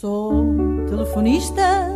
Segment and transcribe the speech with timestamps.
[0.00, 0.44] Sou
[0.88, 1.90] telefonista,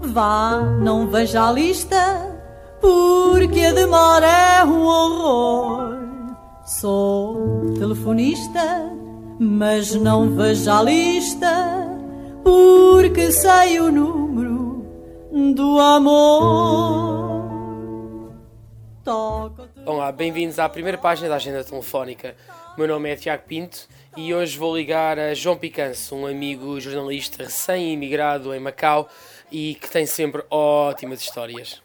[0.00, 2.38] vá, não veja a lista,
[2.80, 5.98] porque a demora é um horror.
[6.64, 8.88] Sou telefonista,
[9.40, 11.88] mas não veja a lista,
[12.44, 14.86] porque sei o número
[15.52, 17.11] do amor.
[19.84, 22.36] Olá, bem-vindos à primeira página da Agenda Telefónica.
[22.76, 26.80] O meu nome é Tiago Pinto e hoje vou ligar a João Picanço, um amigo
[26.80, 29.08] jornalista recém-imigrado em Macau
[29.50, 31.82] e que tem sempre ótimas histórias.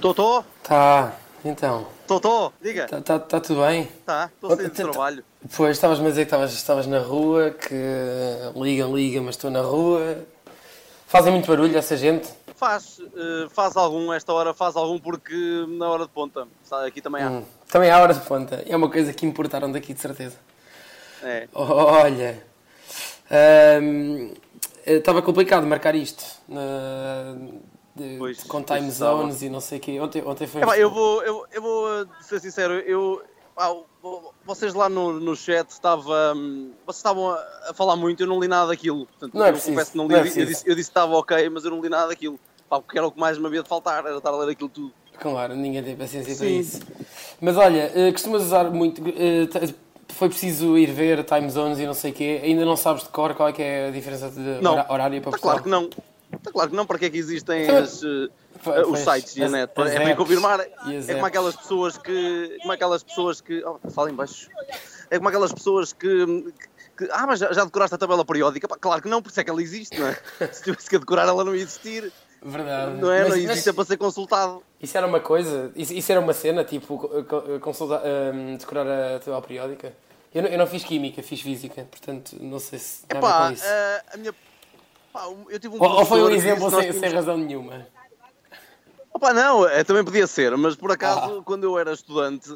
[0.00, 0.44] Totó?
[0.62, 2.52] Tá, então, Totó?
[2.62, 2.86] Diga.
[2.86, 3.88] tá, tá, tá tudo bem?
[4.04, 5.24] Tá, estou de tá- trabalho.
[5.56, 7.74] Pois, estavas-me a dizer que estavas, na rua, que
[8.54, 10.18] liga, liga, mas estou na rua.
[11.06, 12.28] Fazem muito barulho essa gente?
[12.56, 16.48] Faz, eh, faz algum, esta hora faz algum porque na hora de ponta.
[16.86, 17.30] Aqui também há.
[17.30, 18.64] Hum, Também há hora de ponta.
[18.66, 20.36] É uma coisa que importaram daqui, de certeza.
[21.22, 21.48] É.
[21.54, 22.42] Olha,
[23.82, 24.32] hum,
[24.86, 26.24] estava complicado marcar isto
[27.96, 29.98] de- Pois, com time zones e não sei o quê.
[30.00, 30.62] Ontem, ontem foi.
[30.62, 33.22] Epá, eu vou, eu, eu vou eh, ser sincero, eu.
[34.02, 37.38] o- vocês lá no, no chat estava, hum, vocês estavam a,
[37.70, 39.06] a falar muito, eu não li nada daquilo.
[39.06, 40.10] Portanto, Não é eu preciso, confesso que não li.
[40.14, 42.38] não é eu, disse, eu disse que estava ok, mas eu não li nada daquilo.
[42.68, 44.68] Pá, porque era o que mais me havia de faltar, era estar a ler aquilo
[44.68, 44.92] tudo.
[45.18, 46.58] Claro, ninguém tem paciência para Sim.
[46.58, 46.80] isso.
[47.40, 49.00] Mas olha, eh, costumas usar muito.
[49.08, 49.48] eh,
[50.08, 52.40] Foi preciso ir ver time zones e não sei o quê.
[52.44, 54.72] Ainda não sabes de cor qual é que é a diferença de Não.
[54.88, 55.50] horária para Está Portugal?
[55.58, 55.90] claro que não.
[56.32, 58.00] Está claro que não, para que é que existem Então, as,
[58.60, 59.72] Foi- os sites e a net?
[59.76, 60.60] as é para confirmar.
[60.60, 62.56] É como aquelas pessoas que.
[62.60, 63.62] Como aquelas pessoas que.
[63.64, 64.48] Oh, fala em baixo.
[65.10, 66.52] É como aquelas pessoas que.
[66.98, 68.66] que- ah, mas já, já decoraste a tabela periódica?
[68.66, 70.18] Pá, claro que não, por isso é que ela existe, não é?
[70.52, 72.12] Se tivesse que decorar, ela não ia existir.
[72.42, 73.00] Verdade.
[73.00, 73.20] Não é?
[73.20, 74.62] Mas- não mas existe é para ser consultado.
[74.80, 75.70] Isso era uma coisa?
[75.76, 76.64] Isso, isso era uma cena?
[76.64, 76.98] Tipo,
[77.60, 78.02] consultar,
[78.34, 79.92] hum, decorar a tabela periódica?
[80.34, 83.64] Eu não, eu não fiz química, fiz física, portanto não sei se a Epá, isso.
[83.64, 84.34] eh, a minha.
[85.16, 87.86] Pá, eu tive um Ou, ou foi um exemplo sem, sem tínhamos- razão nenhuma?
[89.14, 91.42] Opa, não, é, também podia ser, mas por acaso, Ah.
[91.42, 92.54] quando eu era estudante,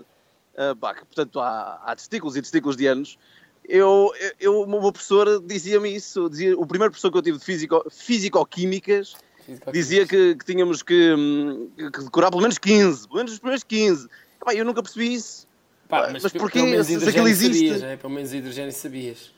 [0.58, 3.18] ah, pá, que, portanto há, há testículos e testículos de anos,
[3.66, 6.28] eu, eu, eu- o meu professor dizia-me isso.
[6.28, 9.16] Dizia, o primeiro professor que eu tive de físico, físico-químicas
[9.46, 13.38] Física- dizia que, que tínhamos que, hum, que decorar pelo menos 15, pelo menos os
[13.38, 14.06] primeiros 15.
[14.42, 15.48] Epá, eu nunca percebi isso.
[15.88, 16.84] Pá, mas pe- porquê?
[16.84, 17.68] Se- aquilo existe.
[17.70, 17.96] Sabias, é?
[17.96, 19.32] Pelo menos hidrogênio sabias.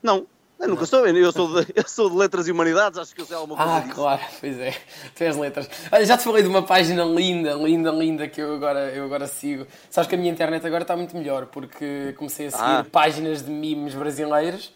[0.00, 0.24] Não,
[0.60, 1.06] eu nunca sou.
[1.06, 3.72] Eu sou, de, eu sou de letras e humanidades, acho que eu sei alguma coisa
[3.76, 3.94] Ah, disso.
[3.94, 4.74] claro, pois é.
[5.14, 5.68] Tu és letras.
[5.90, 9.26] Olha, já te falei de uma página linda, linda, linda que eu agora, eu agora
[9.26, 9.66] sigo.
[9.90, 12.86] Sabes que a minha internet agora está muito melhor porque comecei a seguir Ah.
[12.90, 14.72] páginas de memes brasileiros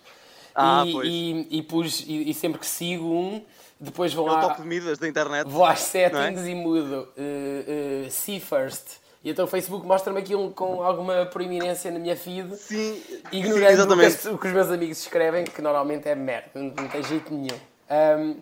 [0.54, 1.09] Ah, e, pois.
[1.09, 3.43] e, e pus, e, e sempre que sigo um,
[3.81, 5.49] depois vou É o lá, toque de medidas da internet.
[5.49, 6.50] vou às settings Não é?
[6.50, 9.02] e mudo uh, uh, see first.
[9.25, 12.56] E então o Facebook mostra-me aquilo com alguma proeminência na minha feed.
[12.56, 13.00] Sim,
[13.31, 16.65] Ignorando sim, o, que o que os meus amigos escrevem, que normalmente é merda, não,
[16.65, 17.56] não tem jeito nenhum.
[17.88, 18.34] Ahm,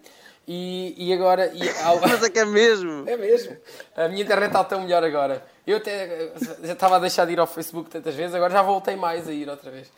[0.49, 1.51] e, e agora.
[1.55, 3.05] E, ao- Mas é que é mesmo.
[3.09, 3.57] é mesmo.
[3.95, 5.45] A minha internet está tão melhor agora.
[5.67, 6.33] Eu até
[6.65, 9.33] já estava a deixar de ir ao Facebook tantas vezes, agora já voltei mais a
[9.33, 9.89] ir outra vez.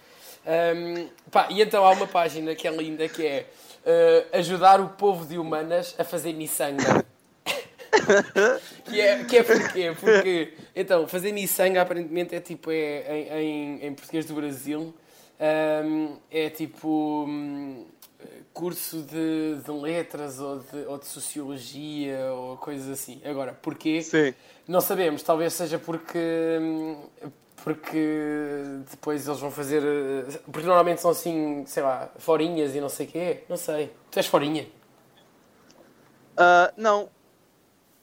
[0.44, 3.46] Ahm, pá, e então há uma página que é linda que é
[3.86, 7.04] ah, ajudar o povo de humanas a fazer miçanga.
[8.84, 9.96] Que, é, que é porquê?
[9.98, 14.94] Porque, então, fazer miçanga aparentemente é tipo, é, em, em, em português do Brasil,
[15.40, 17.86] ahm, é tipo hum,
[18.52, 23.20] curso de, de letras ou de, ou de sociologia ou coisas assim.
[23.24, 24.02] Agora, porquê?
[24.02, 24.34] Sim.
[24.68, 26.18] Não sabemos, talvez seja porque.
[26.60, 26.96] hum,
[27.64, 28.00] Porque
[28.90, 29.82] depois eles vão fazer.
[29.84, 33.44] eh, Porque normalmente são assim, sei lá, forinhas e não sei o quê.
[33.48, 33.90] Não sei.
[34.10, 34.66] Tu és forinha?
[36.36, 37.08] Ah, não,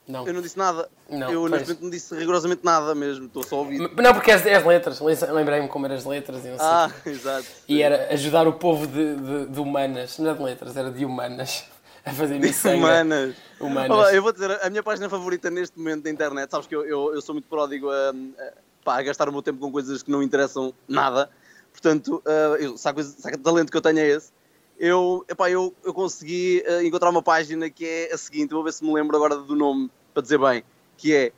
[0.10, 0.28] Não.
[0.28, 0.90] eu não disse nada.
[1.08, 3.78] Não, eu neste momento não disse rigorosamente nada mesmo, estou só a ouvir.
[3.78, 5.00] Não, porque és, és letras.
[5.00, 6.66] Lembrei-me como eras letras e não sei.
[6.66, 7.46] o Ah, exato.
[7.68, 11.06] E era ajudar o povo de, de, de humanas, não é de letras, era de
[11.06, 11.64] humanas,
[12.04, 12.78] a fazer miçanga.
[12.78, 13.36] Humanas.
[13.60, 13.98] Humanas.
[13.98, 16.84] Olha, eu vou dizer, a minha página favorita neste momento da internet, sabes que eu,
[16.84, 18.52] eu, eu sou muito pródigo a, a,
[18.84, 21.30] pá, a gastar o meu tempo com coisas que não interessam nada.
[21.72, 22.24] Portanto,
[22.60, 24.32] eu, coisa, se há talento que eu tenho é esse.
[24.80, 28.72] Eu, epá, eu, eu consegui ah, encontrar uma página que é a seguinte, vou ver
[28.72, 30.64] se me lembro agora do nome, para dizer bem,
[30.98, 31.32] que é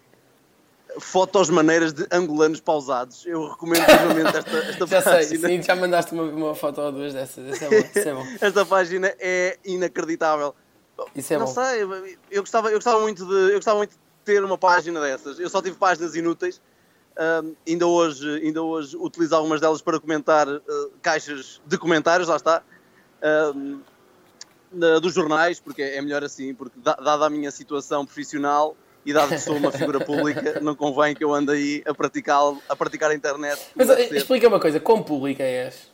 [1.00, 3.25] Fotos Maneiras de Angolanos Pausados.
[3.25, 5.47] Eu recomendo vivamente esta, esta Já sei, página.
[5.47, 7.56] sim, já mandaste uma, uma foto ou duas dessas.
[7.56, 7.88] Isso é bom.
[7.95, 8.25] Isso é bom.
[8.41, 10.53] Esta página é inacreditável.
[11.15, 11.53] Isso é não bom.
[11.53, 15.00] sei, eu- eu gostava, eu, gostava muito de, eu gostava muito de ter uma página
[15.01, 15.39] dessas.
[15.39, 16.62] Eu só tive páginas inúteis.
[17.18, 20.62] Ahm, ainda, hoje, ainda hoje utilizo algumas delas para comentar ah,
[21.01, 22.62] caixas de comentários, lá está,
[23.21, 23.79] na-
[25.01, 28.75] dos jornais, porque é melhor assim, porque da- dada a minha situação profissional,
[29.06, 32.39] e dado que sou uma figura pública, não convém que eu ande aí a praticar,
[32.69, 33.59] a praticar a internet.
[33.75, 35.91] Mas eh, explica uma coisa, quão pública és?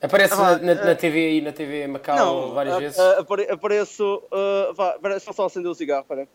[0.00, 4.22] Aparece Ah, na, na eh, TV aí, na TV Macau várias a- vezes apare- apareço.
[4.32, 6.26] Uh, vá, deixa só acender o cigarro, espera.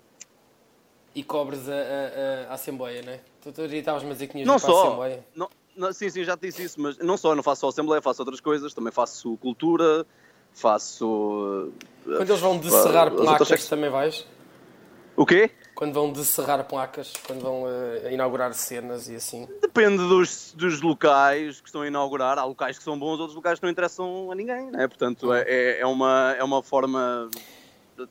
[1.14, 3.20] e cobres a, a- a- Assembleia, não é?
[3.42, 4.86] Tu tu estavas-me a dizer que tinhas Não para a só.
[4.88, 5.26] Assembleia.
[5.36, 8.02] Não, não, sim, sim, já te disse isso, mas não só, não faço só Assembleia,
[8.02, 10.06] faço outras coisas, também faço cultura,
[10.58, 11.06] faço.
[11.08, 11.74] uh,
[12.04, 13.70] Quando eles vão uh, descerrar as outras placas, secções.
[13.70, 14.26] também vais?
[15.16, 15.52] O quê?
[15.74, 19.48] Quando vão descerrar placas, quando vão eh, inaugurar cenas e assim.
[19.62, 22.38] Depende dos, dos locais que estão a inaugurar.
[22.38, 24.88] Há locais que são bons, outros locais que não interessam a ninguém, né?
[24.88, 27.30] Portanto, é, é, é uma, é uma forma.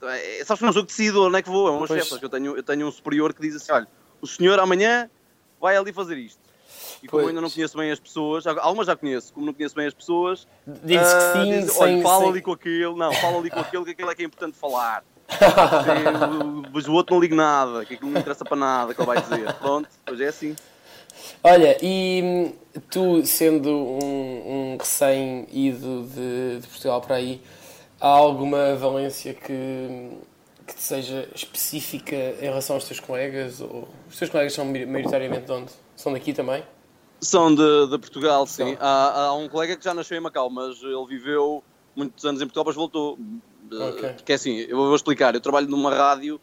[0.02, 2.04] É, sabes que não sou que decido onde é que vou, é uma Pois.
[2.06, 2.24] chefe.
[2.24, 3.88] Eu tenho, eu tenho um superior que diz assim: olha,
[4.20, 5.08] o senhor amanhã
[5.60, 6.45] vai ali fazer isto.
[7.02, 7.28] E como Pois.
[7.28, 10.46] ainda não conheço bem as pessoas, algumas já conheço, como não conheço bem as pessoas,
[10.66, 11.82] Diz ah, que sim, diz, sem...
[11.82, 14.22] olha, fala sem- ali com aquele, não, fala ali com aquele, que aquele é que
[14.22, 15.04] é importante falar.
[15.28, 19.06] Sim, Pois o outro não liga nada, que aquilo não interessa para nada, que ele
[19.06, 19.52] vai dizer.
[19.54, 20.54] Pronto, pois é assim.
[21.42, 27.42] Olha, e hum, tu sendo um, um recém-ido de, de Portugal para aí,
[28.00, 30.10] há alguma valência que,
[30.66, 33.60] que te seja específica em relação aos teus colegas?
[33.60, 33.88] Ou...
[34.08, 35.72] Os teus colegas são maioritariamente de onde?
[35.96, 36.62] São daqui também?
[37.20, 38.76] São de, de Portugal, sim.
[38.78, 41.64] Há, há um colega que já nasceu em Macau, mas ele viveu
[41.94, 43.18] muitos anos em Portugal, mas voltou.
[43.72, 44.14] Ok.
[44.24, 45.34] Que é assim, eu vou explicar.
[45.34, 46.40] Eu trabalho numa rádio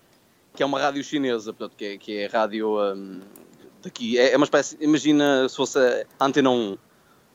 [0.56, 3.22] que é uma rádio chinesa, portanto, que é, que é rádio hum,
[3.81, 4.18] daqui.
[4.18, 4.78] É, é uma espécie.
[4.80, 5.80] Imagina se fosse
[6.20, 6.78] a Antena 1.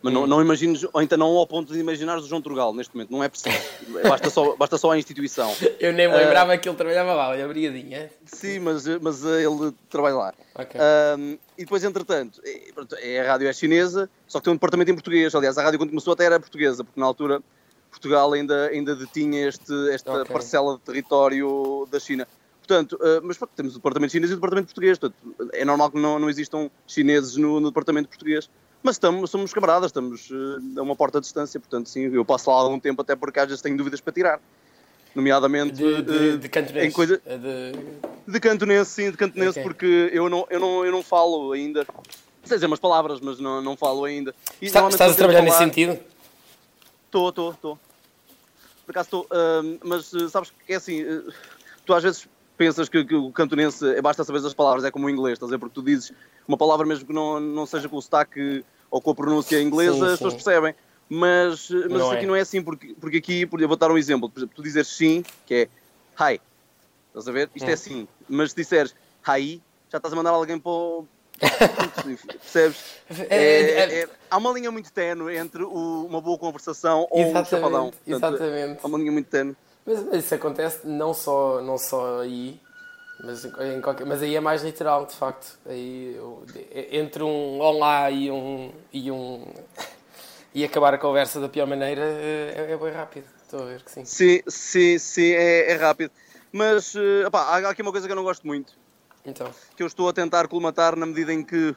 [0.00, 0.26] Mas não, Hum.
[0.28, 3.22] não imagines, ou então não ao ponto de imaginares o João Turgal neste momento, não
[3.24, 3.56] é preciso.
[4.02, 5.52] Basta só, basta só a instituição.
[5.80, 6.18] Eu nem me Ah.
[6.18, 8.08] lembrava que ele trabalhava lá, olha, brigadinha.
[8.26, 10.34] Sim, mas, mas eh, ele trabalha lá.
[10.54, 10.80] Ok.
[11.18, 14.56] Um, e depois, entretanto, é, pronto, é, a rádio é chinesa, só que tem um
[14.56, 15.34] departamento em português.
[15.34, 17.42] Aliás, a rádio quando começou até era portuguesa, porque na altura
[17.90, 20.32] Portugal ainda, ainda detinha este, esta Ok.
[20.32, 22.28] parcela de território da China.
[22.58, 24.96] Portanto, uh, mas pronto, temos o departamento chinês e o departamento português.
[24.98, 28.48] Portanto, é normal que não, não existam chineses no, no departamento português.
[28.82, 31.58] Mas estamos, somos camaradas, estamos uh, a uma porta de distância.
[31.58, 34.40] Portanto, sim, eu passo lá algum tempo até porque às vezes tenho dúvidas para tirar.
[35.14, 36.94] Nomeadamente De, de, uh, de cantonês.
[36.94, 37.72] coisa- É De...
[38.32, 39.62] de cantonense, sim, de cantonense, Ok.
[39.64, 41.84] porque eu não, eu, não, eu não falo ainda.
[42.44, 44.34] Sei dizer umas palavras, mas não, não falo ainda.
[44.62, 45.98] E Está- estás a trabalhar nesse falar- sentido?
[47.06, 47.78] Estou, estou, estou.
[48.86, 49.26] Por acaso estou.
[49.30, 51.22] ahm, mas eh, sabes que é assim, eh,
[51.84, 52.28] tu às vezes
[52.58, 55.50] pensas que, que o cantonense é basta saber as palavras, é como o inglês, estás
[55.50, 55.60] a ver?
[55.60, 56.12] Porque tu dizes
[56.46, 59.94] uma palavra mesmo que não, não seja com o sotaque ou com a pronúncia inglesa,
[59.94, 60.74] Sim, as pessoas percebem.
[61.08, 62.26] Mas, mas Não aqui é.
[62.26, 64.28] não é assim, porque, porque aqui, por- eu vou dar um exemplo.
[64.28, 65.68] Por exemplo, tu dizes sim, que é
[66.32, 66.38] hi,
[67.08, 67.48] estás a ver?
[67.54, 67.70] Isto Hum.
[67.72, 68.08] é sim.
[68.28, 68.94] Mas se disseres
[69.26, 71.06] hi, já estás a mandar alguém para o.
[72.42, 72.76] Percebes?
[73.30, 77.24] É- É- é- é- há uma linha muito ténue entre o- uma boa conversação ou
[77.24, 77.92] um chapadão.
[78.06, 78.80] Exatamente, exatamente.
[78.82, 79.56] Há uma linha muito ténue.
[79.88, 82.60] Mas, isso acontece não só, não só aí,
[83.24, 85.58] mas, em qualquer, mas aí é mais literal, de facto.
[85.64, 86.44] Aí, eu-
[86.92, 89.46] entre um olá e um, e um.
[90.54, 93.24] e acabar a conversa da pior maneira é, é bem rápido.
[93.42, 94.04] Estou a ver que sim.
[94.04, 96.12] Sim, sim, sim, é, é rápido.
[96.52, 98.74] Mas eh, opá, há aqui uma coisa que eu não gosto muito,
[99.24, 101.74] Então, que eu estou a tentar colmatar na medida em que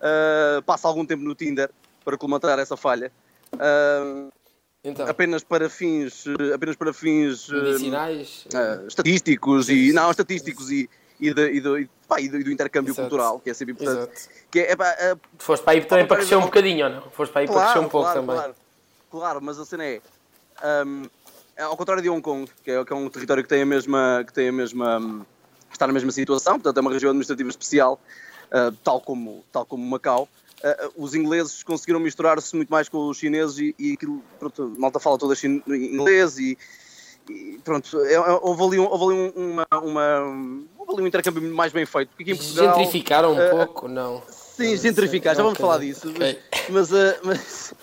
[0.00, 1.70] ah, passo algum tempo no Tinder
[2.04, 3.12] para colmatar essa falha.
[3.58, 4.28] Ah,
[4.90, 8.46] então apenas para fins, eh, apenas para fins eh, medicinais.
[8.54, 10.88] ah, estatísticos e não estatísticos e,
[11.20, 13.08] e, de- e do, e, pá, e do, e do intercâmbio Exato.
[13.08, 13.98] cultural, que é sempre importante.
[13.98, 14.28] Exato.
[14.50, 17.02] Que é, epá, ah, Foste para aí também para crescer um bocadinho, ou não?
[17.10, 18.36] Foste para aí para crescer um pouco claro, também.
[18.36, 18.54] Claro,
[19.10, 20.00] claro, mas a cena é,
[20.86, 21.04] hum,
[21.56, 23.66] é ao contrário de Hong Kong, que é, que é um território que tem a
[23.66, 25.24] mesma, que tem a mesma, hum,
[25.72, 28.00] está na mesma situação, portanto é uma região administrativa especial,
[28.50, 30.28] ah, tal como, tal como Macau.
[30.62, 34.98] Ah, os ingleses conseguiram misturar-se muito mais com os chineses e, e aquilo, pronto, malta
[34.98, 35.34] fala toda
[35.66, 36.56] inglês e,
[37.28, 41.06] e pronto, é- é- houve ali, um, houve ali um, uma, uma- houve ali um
[41.06, 42.78] intercâmbio mais bem feito, porque Portugal...
[42.78, 44.22] Gentrificaram um ah, pouco, não?
[44.30, 46.08] Sim, gentrificar, já vamos falar disso.
[46.08, 46.38] Ok.
[46.70, 47.74] Mas, mas, ah, mas,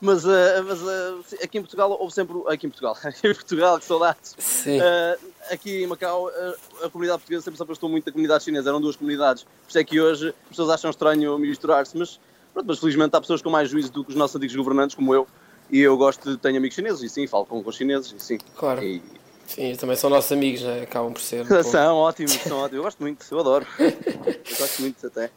[0.00, 0.24] mas,
[0.64, 2.34] mas, aqui em Portugal houve sempre.
[2.48, 4.34] Aqui em Portugal, aqui em Portugal, que saudades.
[4.38, 4.80] Sim.
[4.80, 5.18] Ah,
[5.50, 8.80] aqui em Macau, ah, a comunidade portuguesa sempre se afastou muito da comunidade chinesa, eram
[8.80, 9.44] duas comunidades.
[9.44, 12.20] Por isso é que hoje as pessoas acham estranho misturar-se, mas,
[12.52, 15.14] pronto, mas felizmente há pessoas com mais juízo do que os nossos antigos governantes, como
[15.14, 15.26] eu,
[15.70, 16.36] e eu gosto de.
[16.36, 18.38] tenho amigos chineses, e sim, falo com, com os chineses, e sim.
[18.56, 18.82] Claro.
[18.82, 19.02] E,
[19.46, 20.82] Sim, também são nossos amigos, né?
[20.82, 21.44] acabam por ser.
[21.44, 23.66] um são ótimos, são ótimos, eu gosto muito, eu adoro.
[23.78, 25.30] Eu gosto muito até.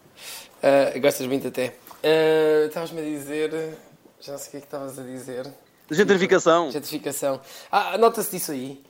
[0.64, 1.76] Ah, gostas muito até.
[2.04, 3.78] Ah, Estavas-me a dizer.
[4.22, 5.52] Já não sei o que é que estavas a dizer.
[5.92, 6.72] Gentrificação.
[6.72, 7.42] Certificação.
[7.72, 8.82] Ah, nota-se disso aí.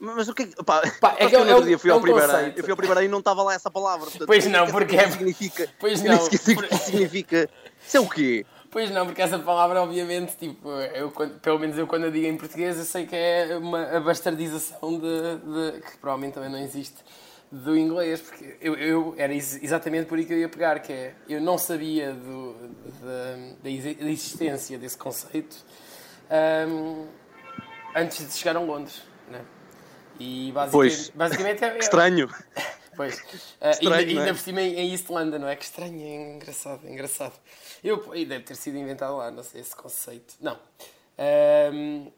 [0.00, 0.64] Mas o que é que.
[0.64, 0.82] Pá,
[1.18, 2.30] é que é no um- outro dia fui é ao um primeiro.
[2.56, 4.06] Eu fui ao primeiro e não estava lá essa palavra.
[4.06, 5.68] portanto, Pois eu não, porque é- que significa.
[5.80, 6.28] Pois Eu não.
[6.28, 7.50] que significa.
[7.86, 8.46] Isso é o quê?
[8.70, 11.10] Pois não, porque essa palavra, obviamente, tipo, eu,
[11.42, 15.36] pelo menos eu quando a digo em português, eu sei que é uma bastardização de,
[15.72, 16.96] de- que provavelmente também não existe.
[17.50, 20.92] do inglês, porque eu, eu era ex- exatamente por aí que eu ia pegar, que
[20.92, 22.52] é, eu não sabia do,
[23.00, 25.56] da, da exi- da existência desse conceito
[26.30, 27.06] ahm,
[27.96, 29.02] antes de chegar a Londres?
[30.18, 31.10] E basicamente, Pois.
[31.10, 32.28] basicamente é, é- estranho.
[32.96, 33.22] Pois.
[33.60, 34.24] Ah, Estranho, ainda, não é?
[34.24, 35.54] ainda por cima em London, não é?
[35.54, 37.32] Que estranho, é engraçado, é engraçado.
[37.84, 40.34] Eu, e deve ter sido inventado lá, não sei, esse conceito.
[40.40, 40.58] Não.
[41.16, 42.08] Ahm,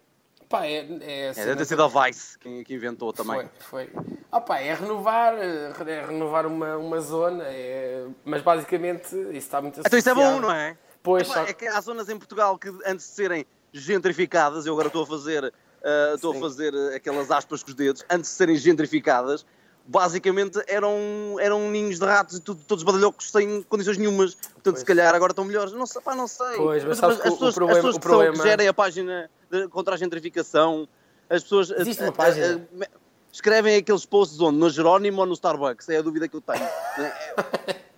[0.49, 0.76] pá, é.
[1.02, 3.47] é, É, deve ter sido a Vice quem, que inventou também.
[3.59, 4.02] Foi, foi.
[4.33, 9.80] Ah, pá, é renovar, é renovar uma, uma zona, é, mas basicamente isso está muito
[9.80, 10.47] Então isso é bom, associado.
[10.47, 10.78] não é?
[11.02, 14.73] Pois, Epá, só É que há zonas em Portugal que antes de serem gentrificadas, eu
[14.73, 15.52] agora estou a fazer,
[15.84, 19.44] ah, estou a fazer ah, aquelas aspas com os dedos, antes de serem gentrificadas,
[19.87, 20.94] basicamente eram,
[21.40, 24.34] eram ninhos de ratos e tudo, todos badalhocos sem condições nenhumas.
[24.34, 24.84] Portanto, se Pois.
[24.84, 25.72] calhar agora estão melhores.
[25.72, 26.56] Não sei, pá, não sei.
[26.56, 29.30] Pois, mas sabes as pessoas, problema- as pessoas que, são- que problema- gerem a página
[29.50, 30.88] de- contra a gentrificação,
[31.28, 32.66] as pessoas Existe uma ah, página?
[32.80, 32.99] ah, ah,
[33.32, 34.58] escrevem aqueles posts onde?
[34.58, 35.88] No Jerónimo ou no Starbucks?
[35.88, 36.68] É a dúvida que eu tenho.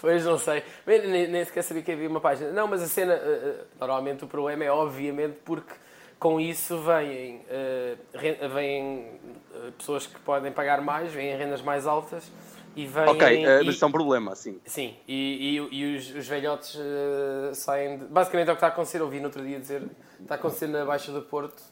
[0.00, 0.62] Pois não sei.
[0.84, 2.50] Bem, nem, nem sequer sabia que havia uma página.
[2.52, 3.18] Não, mas a cena.
[3.80, 5.72] normalmente o problema é obviamente porque
[6.24, 7.42] com isso vêm,
[8.14, 9.20] ren- vêm
[9.54, 12.32] eh, pessoas que podem pagar mais, vêm rendas mais altas
[12.74, 13.10] e vêm.
[13.10, 14.58] ok, e- mas isso é um problema, sim.
[14.64, 17.98] Sim, e, e, e os, os velhotes eh, saem.
[17.98, 18.04] De...
[18.06, 19.00] Basicamente é o que está a acontecer.
[19.02, 19.82] Eu vi no outro dia dizer.
[20.18, 21.62] Está a acontecer na Baixa do Porto.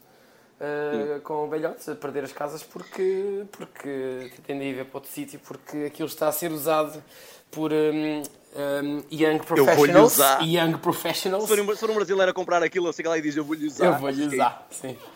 [0.61, 5.41] eh, com velhotes a perder as casas porque, porque tendem a ir para outro sítio
[5.41, 7.03] porque aquilo está a ser usado
[7.53, 8.23] por um,
[8.57, 10.43] um, young vou-lhe professionals usar.
[10.43, 13.09] young professionals Se for, um, se for um brasileiro a comprar aquilo, eu sei que
[13.09, 13.85] lá e diz eu vou-lhe usar.
[13.85, 14.97] eu vou-lhe usar sim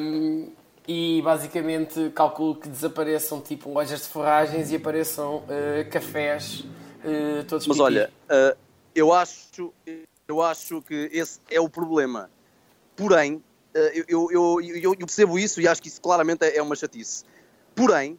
[0.00, 0.50] Um,
[0.86, 6.64] e basicamente calculo que desapareçam tipo lojas de forragens e apareçam eh, cafés
[7.04, 7.82] eh, todos Mas pipi.
[7.84, 8.56] olha, ah,
[8.94, 9.72] eu, acho,
[10.26, 12.30] eu acho que esse é o problema.
[12.96, 13.42] Porém,
[13.74, 17.24] eu, eu, eu, eu- percebo isso e acho que isso claramente é é uma chatice.
[17.74, 18.18] Porém,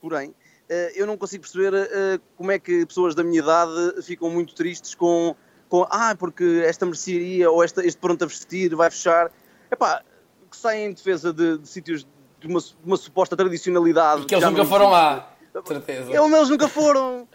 [0.00, 0.34] porém
[0.94, 4.94] eu não consigo perceber ah, como é que pessoas da minha idade ficam muito tristes
[4.94, 5.34] com,
[5.68, 9.30] com ah, porque esta mercearia ou esta, este pronto a vestir vai fechar.
[9.70, 10.02] Epá,
[10.50, 12.06] que saem em defesa de, de sítios
[12.40, 14.20] de uma, de uma suposta tradicionalidade.
[14.20, 15.34] Porque eles já nunca foram lá,
[15.66, 16.12] certeza.
[16.12, 17.28] Eles nunca foram.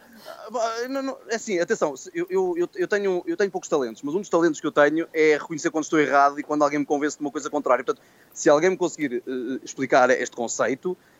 [0.89, 4.19] Não, não, é assim, atenção, eu, eu, eu, tenho, eu tenho poucos talentos, mas um
[4.19, 7.17] dos talentos que eu tenho é reconhecer quando estou errado e quando alguém me convence
[7.17, 7.84] de uma coisa contrária.
[7.84, 8.03] Portanto,
[8.34, 11.18] se alguém me conseguir eh, explicar este conceito, eh,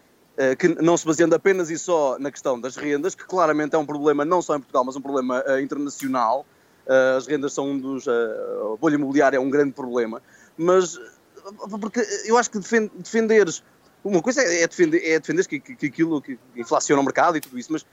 [0.58, 3.86] que não se baseando apenas e só na questão das rendas, que claramente é um
[3.86, 6.46] problema não só em Portugal, mas um problema eh, internacional.
[6.88, 8.08] Eh, as rendas são um dos.
[8.08, 8.12] eh,
[8.74, 10.22] a bolha imobiliária é um grande problema,
[10.58, 13.62] mas eh, porque eu acho que defend, defenderes.
[14.03, 17.41] Uma coisa é defender, é defenderes que, que, que aquilo que inflaciona o mercado e
[17.41, 17.86] tudo isso, mas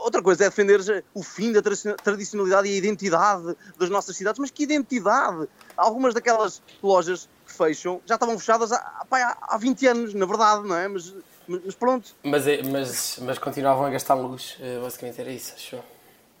[0.00, 4.38] outra coisa é defender o fim da tradici- tradicionalidade e a identidade das nossas cidades.
[4.38, 5.48] Mas que identidade?
[5.76, 8.76] Algumas daquelas lojas que fecham já estavam fechadas há,
[9.10, 10.86] há- há 20 anos, na verdade, não é?
[10.86, 11.14] Mas,
[11.48, 12.14] mas, pronto.
[12.22, 15.84] Mas, é- mas, mas continuavam a gastar luz, eh, basicamente era isso, acho eu.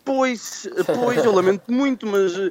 [0.04, 2.50] Pois, pois, eu lamento muito, mas eh,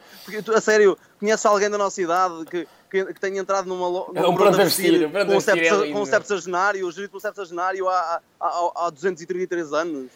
[0.55, 4.27] a sério, conheces alguém da nossa idade que, que, que tenha entrado numa loja É
[4.27, 7.89] um pronto a vestir, um com, um vestir é um sepsagenário, gerido por um sepsagenário
[7.89, 10.11] há, há, há 233 anos.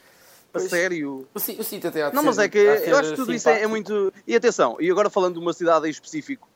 [0.54, 0.70] A Pois.
[0.70, 1.28] sério.
[1.34, 3.56] O, sítio até há Não, mas é que eu acho que tudo isso é, é
[3.56, 3.70] simpático.
[3.70, 4.14] muito.
[4.28, 6.48] E atenção, e agora falando de uma cidade em específico,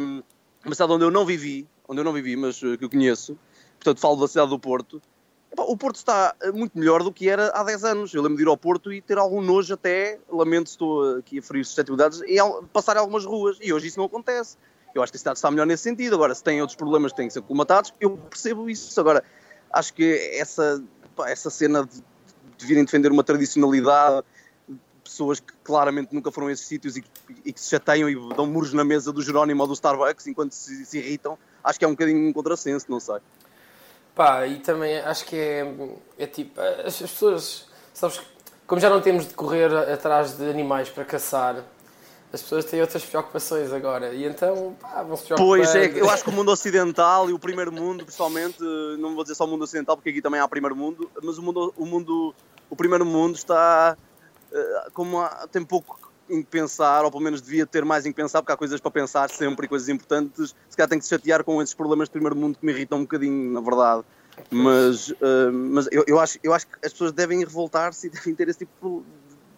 [0.00, 0.22] hum,
[0.64, 3.38] uma cidade onde eu não vivi, onde eu não vivi, mas eh, que eu conheço,
[3.88, 5.00] portanto falo da cidade do Porto.
[5.56, 8.14] O Porto está eh, muito melhor do que era há 10 anos.
[8.14, 11.38] Eu lembro de ir ao Porto e ter algum nojo até, lamento se estou aqui
[11.38, 12.36] a ferir suscetibilidades, e
[12.72, 13.56] passar algumas ruas.
[13.60, 14.56] E hoje isso não acontece.
[14.94, 16.14] Eu acho que a cidade está melhor nesse sentido.
[16.14, 18.98] Agora, se tem outros problemas que têm que ser colmatados, eu percebo isso.
[19.00, 19.24] Agora,
[19.72, 20.82] acho que essa,
[21.16, 22.02] pá, essa cena de,
[22.58, 24.24] de virem defender uma tradicionalidade,
[25.02, 27.10] pessoas que claramente nunca foram a esses sítios e, que-
[27.46, 30.52] e que se chateiam e dão muros na mesa do Jerónimo ou do Starbucks enquanto
[30.52, 33.16] se, se irritam, acho que é um bocadinho um contrassenso, não sei.
[34.18, 35.64] Pá, e também acho que é,
[36.18, 38.20] é tipo, as, as pessoas, sabes,
[38.66, 41.62] como já não temos de correr atrás de animais para caçar,
[42.32, 45.36] as pessoas têm outras preocupações agora, e então, pá, vão se preocupar.
[45.36, 48.58] Pois é, eu acho que o mundo ocidental e o primeiro mundo, principalmente,
[48.98, 51.42] não vou dizer só o mundo ocidental, porque aqui também há primeiro mundo, mas o
[51.42, 52.34] mundo, o, mundo,
[52.68, 53.96] o primeiro mundo está
[54.52, 58.10] eh, como há, tem pouco em que pensar, ou pelo menos devia ter mais em
[58.12, 60.54] que pensar, porque há coisas para pensar sempre e coisas importantes.
[60.68, 62.98] Se calhar tem que se chatear com esses problemas de primeiro mundo que me irritam
[62.98, 64.04] um bocadinho, na verdade.
[64.50, 68.34] Mas, eh, mas eu, eu, acho, eu acho que as pessoas devem revoltar-se e devem
[68.34, 69.04] ter esse tipo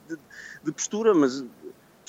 [0.08, 0.22] de, de-
[0.64, 1.44] de postura, mas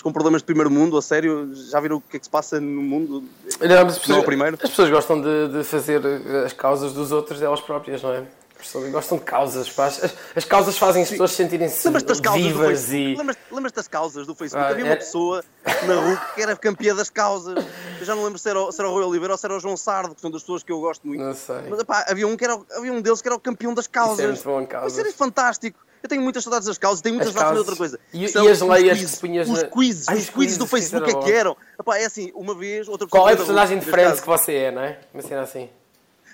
[0.01, 2.59] com problemas de primeiro mundo, a sério, já viram o que é que se passa
[2.59, 3.23] no mundo?
[3.59, 4.55] Não, as Não é pessoas, o primeiro?
[4.63, 6.01] as pessoas gostam de, de fazer
[6.45, 8.25] as causas dos outros delas próprias, não é?
[8.61, 9.79] As pessoas gostam de causas.
[9.79, 13.15] As, as causas fazem as pessoas sentirem-se causas do vivas e...
[13.15, 14.65] Lembras- Lembras-te das causas do Facebook?
[14.65, 15.43] Ah, Havia é- uma pessoa
[15.87, 17.55] na rua que era campeã das causas.
[17.99, 19.59] Eu já não lembro se era, se era o Rui Oliveira ou se era o
[19.59, 21.21] João Sardo, que são das pessoas que eu gosto muito.
[21.23, 21.63] Não sei.
[21.69, 24.19] Mas epá, havia, um que era, havia um deles que era o campeão das causas.
[24.19, 24.93] Isso é muito bom, causas.
[24.95, 25.79] Mas era fantástico.
[26.03, 27.91] Eu tenho muitas saudades das causas, tenho muitas As saudades de causas.
[27.91, 28.41] outra coisa.
[28.41, 29.15] E- e as leias quizzes.
[29.15, 31.31] que punhas Os na- quizzes, Ai, os os quizzes do Facebook isso é era que
[31.31, 31.57] eram.
[31.79, 34.71] Epá, é assim, uma vez, outra Qual é a personagem de Friends que você é,
[34.71, 34.99] não é?
[35.13, 35.69] Uma cena assim.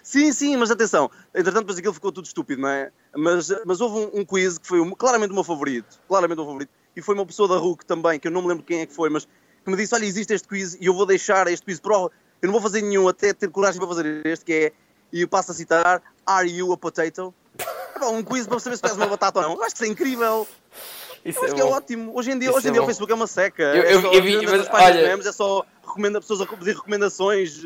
[0.07, 1.11] Sim, sim, mas atenção.
[1.35, 2.91] Entretanto, depois aquilo ficou tudo estúpido, não é?
[3.13, 5.99] Mas, mas houve um, um quiz que foi um- claramente o meu favorito.
[6.07, 6.69] Claramente o meu favorito.
[6.95, 8.93] E foi uma pessoa da RUC também, que eu não me lembro quem é que
[8.93, 11.77] foi, mas que me disse: Olha, existe este quiz e eu vou deixar este quiz
[11.81, 11.93] para.
[11.95, 12.09] Eu
[12.43, 14.71] não vou fazer nenhum até ter coragem para fazer este, que é.
[15.11, 17.33] E eu passo a citar: Are you a potato?
[17.59, 19.55] É pá, um quiz para saber se tu és uma batata ou não.
[19.55, 20.47] Eu acho que isso é incrível.
[21.25, 21.71] Isso Eu acho é que é bom.
[21.71, 22.11] ótimo.
[22.17, 22.85] Hoje em dia, Isso hoje em é dia bom.
[22.85, 23.63] o Facebook é uma seca.
[23.63, 26.45] Eu- É eu- só- eu vi- mas, de olha- memes é só recomenda pessoas a
[26.45, 27.65] pedir recomendações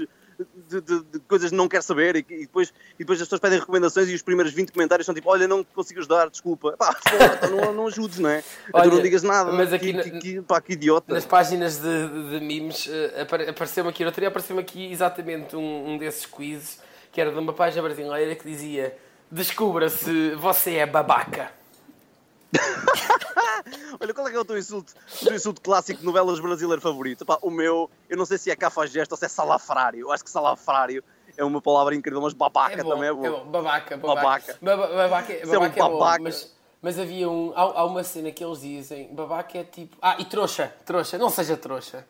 [0.70, 3.40] de, de- de coisas que não quer saber e, e depois, e depois as pessoas
[3.42, 6.74] pedem recomendações e os primeiros 20 comentários são tipo, olha, não consigo ajudar, desculpa.
[6.78, 7.10] Pá, pô,
[7.48, 8.44] então não, não ajudes, não é?
[8.74, 9.52] Olha, tu não digas nada.
[9.52, 11.14] mas aqui que, que, pá, que idiota.
[11.14, 15.92] Nas páginas de, de, memes eh, apare- apareceu-me aqui, eu teria apareceu-me aqui exatamente um,
[15.94, 16.80] um desses quizzes
[17.12, 18.96] que era de uma página brasileira que dizia
[19.30, 21.52] Descubra se você é babaca.
[24.00, 26.81] Olha, qual é que é o teu insulto, o teu insulto clássico de novelas brasileiro
[26.81, 27.25] favorito?
[27.41, 30.00] O meu, eu não sei se é cafajeste ou se é salafrário.
[30.00, 31.03] Eu acho que salafrário
[31.38, 33.46] é uma palavra incrível, mas babaca É bom, também é bom.
[33.46, 34.22] Babaca, babaca.
[34.22, 34.58] Babaca.
[34.62, 36.24] Baba- Babaca, é- é um babaca é bom, babaca.
[36.24, 37.53] mas, mas havia um.
[37.55, 39.96] Há, há uma cena que eles dizem: babaca é tipo.
[40.01, 42.05] Ah, e trouxa, trouxa, não seja trouxa.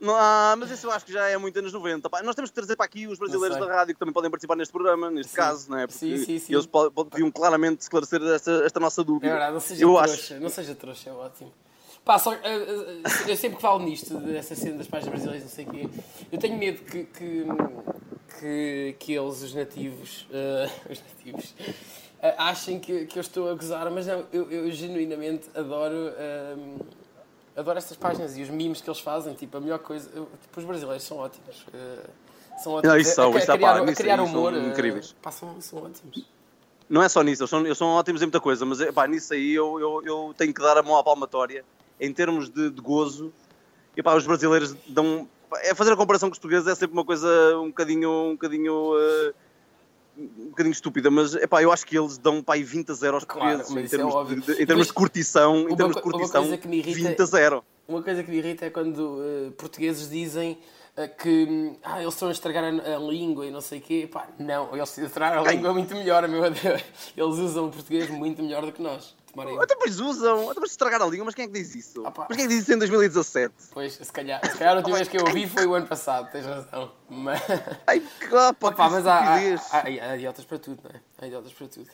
[0.00, 2.10] Não, ah, mas isso eu acho que já é muito anos 90.
[2.10, 4.56] Pá, nós temos que trazer para aqui os brasileiros da rádio que também podem participar
[4.56, 5.36] neste programa, neste Sim.
[5.36, 5.86] caso, não é?
[5.86, 6.52] Porque Sim, sim, sim.
[6.52, 9.30] eles po- po- podiam claramente esclarecer esta, esta nossa É dúvida.
[9.30, 10.40] verdade, não seja eu trouxa, acho.
[10.42, 11.52] não seja trouxa, é ótimo.
[12.04, 15.50] Pá, só, eh, eh, eu sempre que falo nisto, dessa cena das páginas brasileiras, não
[15.50, 15.88] sei o quê,
[16.30, 17.46] eu tenho medo que, que,
[18.40, 21.54] que, que eles, os nativos, eh, os nativos,
[22.20, 26.56] eh, achem que, que eu estou a gozar, mas não, eu, eu genuinamente adoro, eh,
[27.56, 30.58] adoro estas páginas e os memes que eles fazem, tipo, a melhor coisa, eu- tipo,
[30.60, 31.64] os brasileiros são ótimos.
[31.72, 32.06] eh,
[32.58, 34.54] são ótimos Não, isso são, a, a, isso, criar, a criar são humor.
[34.54, 35.14] eh, incríveis.
[35.22, 36.24] Pá, são, são ótimos.
[36.88, 39.32] Não é só nisso, eles são, eles são ótimos em muita coisa, mas pá, nisso
[39.32, 41.64] aí eu, eu, eu tenho que dar a mão à palmatória.
[41.98, 43.32] Em termos de, de gozo,
[43.96, 45.28] e pá, os brasileiros dão.
[45.62, 47.28] É fazer a comparação com os portugueses é sempre uma coisa
[47.58, 48.10] um bocadinho.
[48.10, 49.32] Um bocadinho eh,
[50.16, 53.14] um bocadinho estúpida, mas epá, eu acho que eles dão pá, aí 20 a 0
[53.16, 54.40] aos Claro, portugueses mas em é termos, óbvio.
[54.40, 56.02] de, de- em termos de curtição, em termos de
[56.68, 57.64] me irrita 20 a 0.
[57.88, 60.58] Uma coisa que me irrita é quando eh, portugueses dizem
[60.96, 64.08] eh, que ah, eles estão a estragar a, a língua e não sei o quê.
[64.10, 65.56] Pá, não, eles estragam a Ai.
[65.56, 66.82] língua muito melhor, meu Deus.
[67.16, 69.14] Eles usam o português muito melhor do que nós.
[69.34, 69.58] Tomarem.
[69.58, 72.06] Até depois usam, até depois estragar a língua, mas quem é que diz isso?
[72.06, 72.26] Ah, pá.
[72.28, 73.54] mas quem é que diz isso em 2017?
[73.72, 76.30] Pois, se calhar, se calhar a última vez que eu ouvi foi o ano passado,
[76.30, 76.92] tens razão.
[77.08, 77.40] Mas,
[77.86, 81.00] Ai, ah, pá, Opa, que mas há, há, há, há idiotas para tudo, não é?
[81.20, 81.90] Há idiotas para tudo.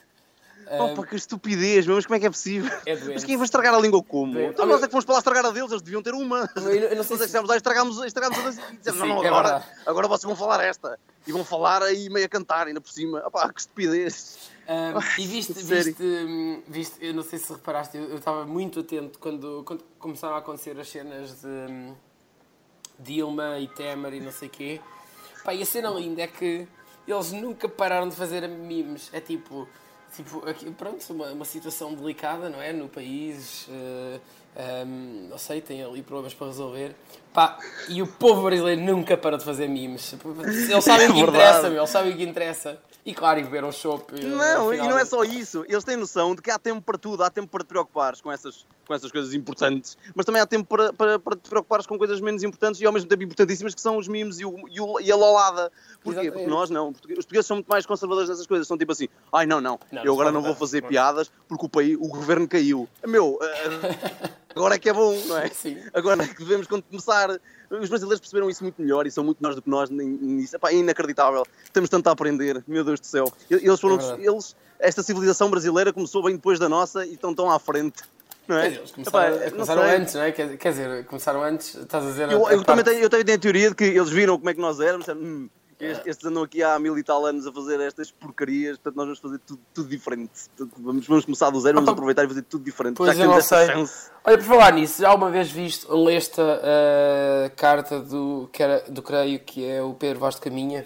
[0.79, 2.71] Opa, que estupidez, meu, mas como é que é possível?
[2.85, 3.13] É doente.
[3.15, 4.33] mas quem vai estragar a língua como?
[4.33, 4.51] Doente.
[4.51, 6.49] Então nós é que fomos para lá estragar a deles, eles deviam ter uma.
[6.55, 8.57] Eu não- eu não sei Nós é que se- dissemos, ah, estragámos, estragámos a deles
[8.57, 9.65] e Sim, não, não, é agora, verdade.
[9.85, 10.99] agora vocês vão falar esta.
[11.27, 13.19] E vão falar aí meio a cantar, ainda por cima.
[13.27, 14.37] Opá, que estupidez.
[14.67, 18.79] Um, e viste, viste, hum, viste, eu não sei se reparaste, eu eu estava muito
[18.79, 21.93] atento quando, quando começaram a acontecer as cenas de hum,
[22.99, 24.81] Dilma e Temer e não sei o quê.
[25.43, 26.67] Pá, e a cena linda é que
[27.07, 29.09] eles nunca pararam de fazer memes.
[29.11, 29.67] É tipo,
[30.15, 32.73] tipo aqui, pronto, uma, uma situação delicada, não é?
[32.73, 34.19] No país, eh,
[34.85, 36.95] hum, não sei, tem ali problemas para resolver.
[37.33, 40.13] Pá, e o povo brasileiro nunca para de fazer memes.
[40.69, 42.79] Eles sabem o que É interessa, meu, eles sabem o que interessa.
[43.03, 44.13] E claro, e beberam chopp.
[44.15, 45.65] e, Não, e não é só isso.
[45.67, 48.31] Eles têm noção de que há tempo para tudo, há tempo para te preocupares com
[48.31, 51.97] essas, com essas coisas importantes, mas também há tempo para, para, para te preocupares com
[51.97, 54.79] coisas menos importantes e ao mesmo tempo importantíssimas, que são os memes e, o, e,
[54.79, 55.71] o- e a lolada.
[56.03, 56.19] Porquê?
[56.19, 56.31] Exatamente.
[56.33, 56.89] Porque nós não.
[56.89, 58.67] Os portugueses são muito mais conservadores nessas coisas.
[58.67, 61.69] São tipo assim, ai não, não, Não, eu agora não vou fazer piadas porque o,
[61.69, 62.87] país, o governo caiu.
[63.05, 65.49] Meu, eh, agora é que é bom, não é?
[65.49, 65.77] Sim.
[65.93, 67.29] Agora é que devemos começar.
[67.69, 70.55] Os brasileiros perceberam isso muito melhor e são muito melhores do que nós nisso.
[70.55, 71.45] Epá, é inacreditável.
[71.71, 73.31] Temos tanto a aprender, meu Deus do céu.
[73.49, 73.99] Eles foram.
[73.99, 78.01] É eles, esta civilização brasileira começou bem depois da nossa e estão tão à frente.
[78.47, 78.67] Não é?
[78.67, 79.95] Eles começaram, Epá, não começaram sei.
[79.97, 80.31] antes, não é?
[80.31, 82.31] Quer, quer dizer, começaram antes, estás a dizer.
[82.31, 84.53] Eu, a eu também tenho, eu tenho a teoria de que eles viram como é
[84.53, 85.01] que nós éramos.
[85.05, 88.95] disseram, Hum, estes, andam aqui há mil e tal anos a fazer estas porcarias, portanto
[88.97, 90.29] nós vamos fazer tudo, tudo diferente.
[90.55, 92.97] Portanto, Vamos, vamos começar do zero, vamos Opa, aproveitar e fazer tudo diferente.
[92.97, 93.65] Pois Já que eu não sei.
[93.65, 94.10] chance.
[94.23, 99.01] Olha, por falar nisso, já uma vez visto, leste a carta do, que era, do
[99.01, 100.85] creio que é o Pedro Vaz de Caminha,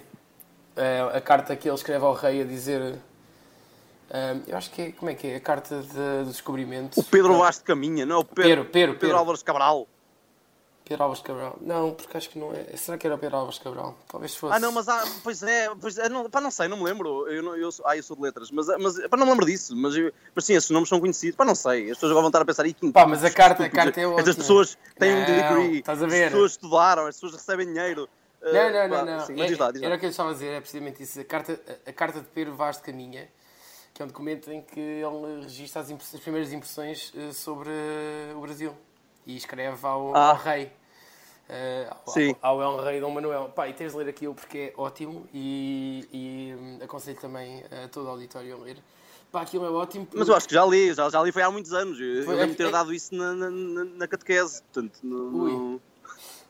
[0.78, 2.96] É, a carta que ele escreve ao rei a dizer.
[4.48, 4.92] eu acho que é.
[4.92, 5.36] Como é que é?
[5.38, 7.00] A carta de- do descobrimento.
[7.00, 9.18] O Pedro Vaz de Caminha, não é o Pedro, Pedro, Pedro, Pedro Pedro.
[9.18, 9.88] Álvares Cabral.
[10.88, 11.58] Pedro Álvares Cabral.
[11.62, 12.78] Não, porque acho que não é.
[12.78, 13.98] Será que era o Pedro Álvares Cabral?
[14.08, 14.56] Talvez fosse.
[14.56, 17.28] Ah, não, mas há, pois é, pois é não, pá, não sei, não me lembro.
[17.28, 19.46] Eu, não, eu, sou, ah, eu sou de letras, mas, mas pá, não me lembro
[19.48, 19.76] disso.
[19.76, 21.86] Mas, eu- mas sim, esses nomes são conhecidos, pá, não sei.
[21.90, 24.06] As pessoas agora vão estar a pensar, e Pá, mas a carta- a carta é
[24.06, 24.20] ótima.
[24.20, 26.32] Estas pessoas têm um Não, degree, estás a as ver?
[26.32, 28.08] pessoas estudaram, as pessoas recebem dinheiro.
[28.44, 29.26] Não, não, pá, não, não.
[29.26, 29.88] sim, É- mas diz lá, diz lá.
[29.88, 31.20] Era o que eu estava a dizer, é precisamente isso.
[31.20, 33.28] A carta, a, a carta de Pedro Vaz de Caminha,
[33.92, 37.70] que é um documento em que ele registra as, as primeiras impressões eh, sobre
[38.36, 38.76] o Brasil
[39.26, 40.30] e escreve ao, Ah.
[40.32, 40.72] ao rei.
[41.50, 41.88] eh,
[42.42, 43.50] ao, ao, El Rei Dom Manuel.
[43.56, 47.88] Pá, e tens de ler aquilo porque é ótimo e, e hum, aconselho também a
[47.88, 48.78] todo o auditório a ler.
[49.32, 50.08] Pá, aquilo é ótimo.
[50.14, 52.00] Mas eu acho que já li, já, já li foi há muitos anos.
[52.00, 54.62] Eu, Foi- eu lembro de ter é- dado isso na, na, na, catequese.
[54.64, 55.82] Portanto, no, no-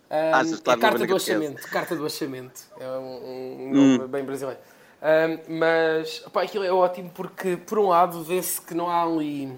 [0.09, 1.67] Ah, Achas, claro, a carta do achamento.
[1.67, 2.61] Carta do achamento.
[2.79, 3.97] É um, um Hum.
[3.97, 4.61] nome bem brasileiro.
[5.01, 9.51] Ah, mas pá, aquilo é ótimo porque, por um lado, vê-se que não há ali.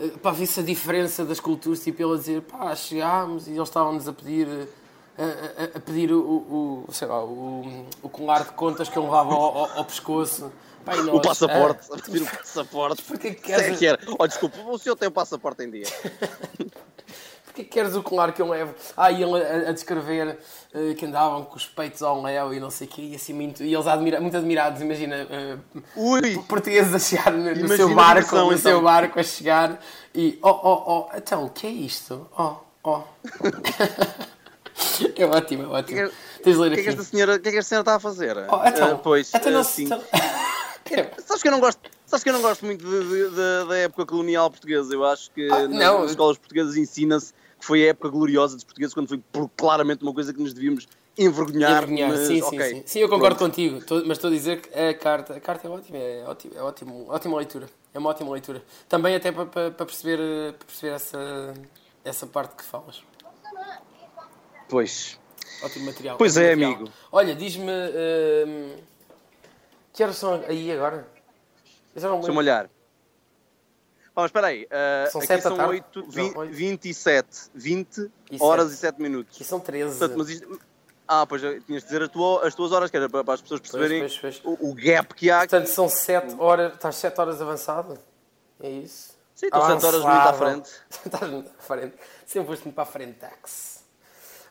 [0.00, 3.68] Eh, Pá, vê-se a diferença das culturas, tipo ele a dizer, pá, chegámos e eles
[3.68, 4.46] estavam-nos a pedir.
[5.18, 5.22] A,
[5.64, 9.02] a- a pedir o, o, o, sei lá, o, o colar de contas que eu
[9.02, 10.52] levava ao, ao- ao pescoço.
[10.84, 11.88] Pá, e o nós, passaporte.
[11.90, 13.02] ah, A pedir o passaporte.
[13.02, 13.98] Porquê que Isso é queres- que era.
[14.18, 15.86] Oh, desculpa, o senhor tem o passaporte em dia.
[17.58, 18.72] Que queres o colar que eu levo?
[18.96, 20.38] Ah, e ele a, a descrever
[20.72, 23.32] eh, que andavam com os peitos ao léu e não sei o quê, e assim
[23.32, 23.64] muito.
[23.64, 25.56] E eles admira, muito admirados, imagina, eh,
[25.96, 26.38] Ui!
[26.48, 28.58] portugueses a chegar no, Imagina seu barco, diversão, no então.
[28.72, 29.80] seu barco a chegar
[30.14, 32.28] e oh, oh, oh, então, o que é isto?
[32.38, 33.02] Oh, oh.
[35.16, 36.08] é ótimo, é ótimo.
[36.08, 37.68] Que- Tens de ler O que é que esta senhora, o que é que esta
[37.70, 38.36] senhora está a fazer?
[38.48, 39.86] Oh, então, Ah, pois, então não sim.
[39.88, 39.92] se.
[41.26, 43.76] Sabes que eu não gosto, sabes que eu não gosto muito de- de- de- da
[43.76, 44.94] época colonial portuguesa.
[44.94, 46.00] Eu acho que Ah, nas, não.
[46.00, 49.20] nas escolas portuguesas ensina-se que foi a época gloriosa dos portugueses quando foi
[49.56, 51.82] claramente uma coisa que nos devíamos envergonhar.
[51.82, 52.60] Envergonhar, mas, sim, ok.
[52.60, 52.82] sim, sim.
[52.86, 53.50] Sim, eu concordo Pronto.
[53.50, 56.62] contigo, mas estou a dizer que a carta, a carta é ótima, é ótima, é
[56.62, 57.68] ótimo, ótima leitura.
[57.92, 58.62] É uma ótima leitura.
[58.88, 60.18] Também até para, para, para perceber,
[60.54, 61.54] para perceber essa,
[62.04, 63.02] essa parte que falas.
[64.68, 65.18] Pois.
[65.62, 66.16] Ótimo material.
[66.16, 66.74] Pois ótimo é, material.
[66.74, 66.92] amigo.
[67.10, 67.72] Olha, diz-me.
[67.72, 68.76] hum,
[69.92, 71.08] que horas são aí agora?
[71.92, 72.70] Deixa-me olhar.
[74.18, 74.66] Bom, espera aí.
[74.68, 75.74] ah, São aqui sete da são tarde?
[75.74, 76.52] 8, Não, oito.
[76.52, 77.28] 27.
[77.54, 78.74] 20 E horas sete.
[78.74, 79.36] e 7 minutos.
[79.36, 79.96] Aqui são 13.
[79.96, 80.60] Portanto, mas isto...
[81.06, 83.40] Ah, pois tinhas de dizer a tua- as tuas horas, que era para, para as
[83.40, 84.40] pessoas perceberem pois, pois.
[84.44, 85.38] O, o gap que há.
[85.38, 86.74] Portanto, são 7 horas.
[86.74, 87.96] Estás 7 horas avançado?
[88.60, 89.16] É isso?
[89.36, 90.70] Sim, estou 7 horas muito à frente.
[91.06, 91.94] Estás muito à frente.
[92.26, 93.84] Sempre foste muito para a frente, tax.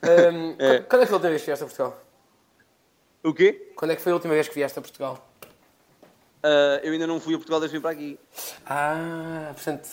[0.02, 0.80] Hum, É.
[0.80, 2.02] Quando é que foi a última vez que vieste a Portugal?
[3.22, 3.74] O quê?
[3.76, 5.27] Quando é que foi a última vez que vieste a Portugal?
[6.44, 8.20] Ah, eu ainda não fui a Portugal desde que vim para aqui.
[8.66, 9.88] Ah, portanto,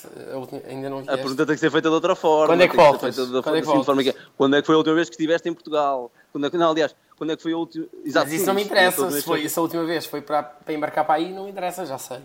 [0.67, 1.17] a ainda não A vieste.
[1.17, 2.47] pergunta tem que ser feita de outra forma.
[2.55, 3.17] Quando é que voltas?
[3.17, 3.87] Quando é que voltas?
[3.87, 4.15] forma que é.
[4.37, 6.13] Quando é que foi a última vez que estiveste em Portugal?
[6.33, 7.87] Quando é que, não, aliás, quando é que foi a última.
[8.05, 9.11] Exato, Mas isso não me interessa.
[9.11, 11.87] Se, foi, se a última vez foi para, para embarcar para aí, não me interessa,
[11.87, 12.19] já sei.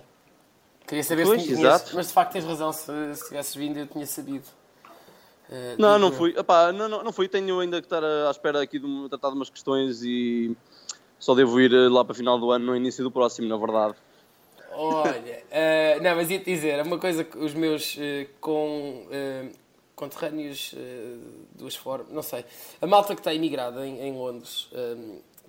[0.85, 1.91] Queria saber Pois, se tinhas, exato.
[1.95, 2.73] mas de facto tens razão.
[2.73, 4.45] Se, se tivesses vindo, eu tinha sabido.
[5.49, 6.33] Eh, Não, não fui.
[6.37, 7.27] Epá, não, não, não fui.
[7.27, 10.55] Tenho ainda que estar à espera aqui de um- tratar de umas questões e
[11.19, 13.55] só devo ir eh, lá para o final do ano, no início do próximo, na
[13.57, 13.95] verdade.
[14.81, 19.47] Olha, eh, não, mas ia-te dizer, é uma coisa que os meus eh, com, eh,
[19.93, 20.73] conterrâneos
[21.53, 22.45] duas formas, não sei,
[22.81, 24.95] a malta que está imigrada em, em Londres, eh,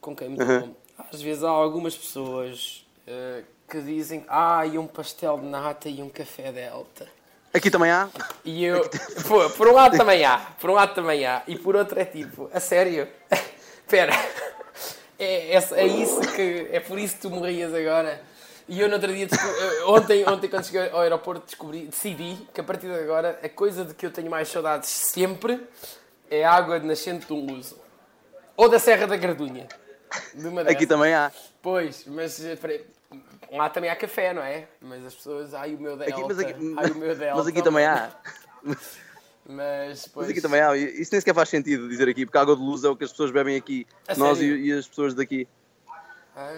[0.00, 0.76] com quem me dou,
[1.12, 2.84] às vezes há algumas pessoas
[3.68, 7.06] que dizem, ah, e um pastel de nata e um café delta.
[7.54, 8.08] Aqui também há.
[8.44, 8.88] E eu,
[9.28, 12.04] pô, por um lado também há, por um lado também há, e por outro é
[12.04, 13.06] tipo, a sério,
[13.86, 14.12] espera,
[15.16, 18.29] é, é, é isso que, é por isso que tu morrias agora.
[18.70, 19.26] E eu no outro dia,
[19.80, 23.48] eu- ontem, ontem quando cheguei ao aeroporto descobri, decidi que a partir de agora a
[23.48, 25.60] coisa de que eu tenho mais saudades sempre
[26.30, 27.76] é a água de nascente do Luso.
[28.56, 29.66] Ou da Serra da Gardunha.
[30.32, 31.32] De uma Aqui também há.
[31.60, 32.56] Pois, mas eh,
[33.50, 34.68] lá também há café, não é?
[34.80, 37.34] Mas as pessoas, ai o meu delta, Aqui, mas, aqui, ai o meu delta.
[37.42, 38.10] mas aqui também há.
[39.52, 40.76] Mas, pois, Mas aqui também há.
[40.76, 43.02] Isso nem sequer faz sentido dizer aqui, porque a água de luz é o que
[43.02, 43.84] as pessoas bebem aqui.
[44.06, 45.48] A Nós e, e as pessoas daqui.
[46.36, 46.52] Ah,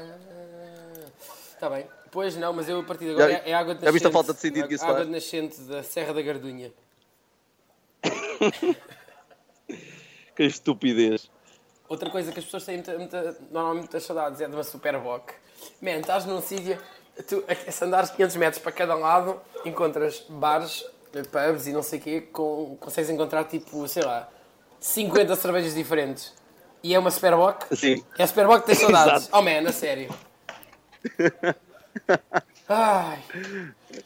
[1.55, 1.87] está bem.
[2.13, 4.05] Pois não, mas eu a partir de agora Já- é, é água de já viste
[4.07, 4.13] a nascente.
[4.13, 5.07] falta de sentido que isso Água faz?
[5.09, 6.71] de nascente da Serra da Gardunha.
[10.35, 11.31] Que estupidez.
[11.89, 15.31] Outra coisa que as pessoas têm muita, muita- normalmente muitas saudades é de uma Superboc.
[15.81, 16.79] Man, estás num sítio,
[17.29, 20.85] tu, se andares 500 metros para cada lado, encontras bares,
[21.31, 24.27] pubs e não sei o quê, com, consegues encontrar tipo, sei lá,
[24.81, 26.33] 50 cervejas diferentes.
[26.83, 27.65] E é uma Superboc?
[27.77, 28.03] Sim.
[28.19, 29.25] É a Superboc que tem saudades.
[29.29, 29.37] Exato.
[29.37, 30.09] oh man, a sério.
[32.69, 33.19] Ai.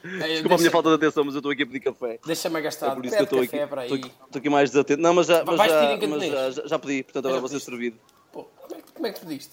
[0.04, 2.18] Desculpa a minha falta de atenção, mas eu estou aqui a pedir café.
[2.26, 2.94] Deixa-me É gastar.
[2.94, 3.86] por isso que eu estou aqui, café para aí.
[3.92, 5.00] estou, aqui- estou aqui mais desatento.
[5.02, 6.54] Não, mas já, mas já, mas cantonês?
[6.54, 7.98] já, já pedi, portanto agora Já vou ser servido.
[8.32, 8.44] Pô,
[8.94, 9.52] como, é, que- é pediste?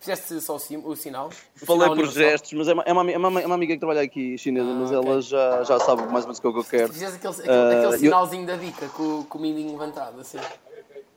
[0.00, 1.28] Fizeste só o, sim- o sinal?
[1.28, 2.22] O Falei sinal por universal?
[2.22, 4.66] gestos, mas é uma, é, uma, é, uma, é uma amiga que trabalha aqui chinesa,
[4.66, 5.10] mas Ah, ok.
[5.12, 6.92] ela já, já sabe mais ou menos o que é eu quero.
[6.92, 10.38] Fizeste aquele, aquele, Ah, aquele eu- sinalzinho da dica com, com o mindinho levantado, assim.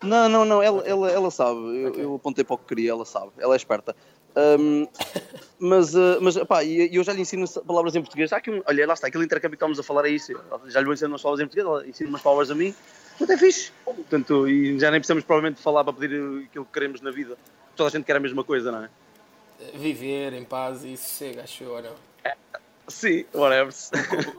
[0.04, 1.60] Não, não, não, ela, ela, ela sabe.
[1.60, 3.32] Eu, eu apontei para o que queria, ela sabe.
[3.40, 3.96] Ela é esperta.
[4.38, 4.88] Ahm,
[5.58, 8.32] mas, ah, mas pá, eu já lhe ensino palavras em português.
[8.32, 10.32] Há aqui um, olha, lá está, aquele intercâmbio que estávamos a falar é isso.
[10.32, 12.74] Eu Já lhe vou ensinar umas palavras em português, ela ensina umas palavras a mim.
[13.18, 13.72] Portanto, é fixe.
[13.84, 17.36] Portanto, e já nem precisamos provavelmente falar para pedir aquilo que queremos na vida.
[17.76, 18.90] Toda a gente quer a mesma coisa, não é?
[19.74, 22.08] Viver em paz e sossego, acho eu, não?
[22.88, 23.74] Sim, whatever.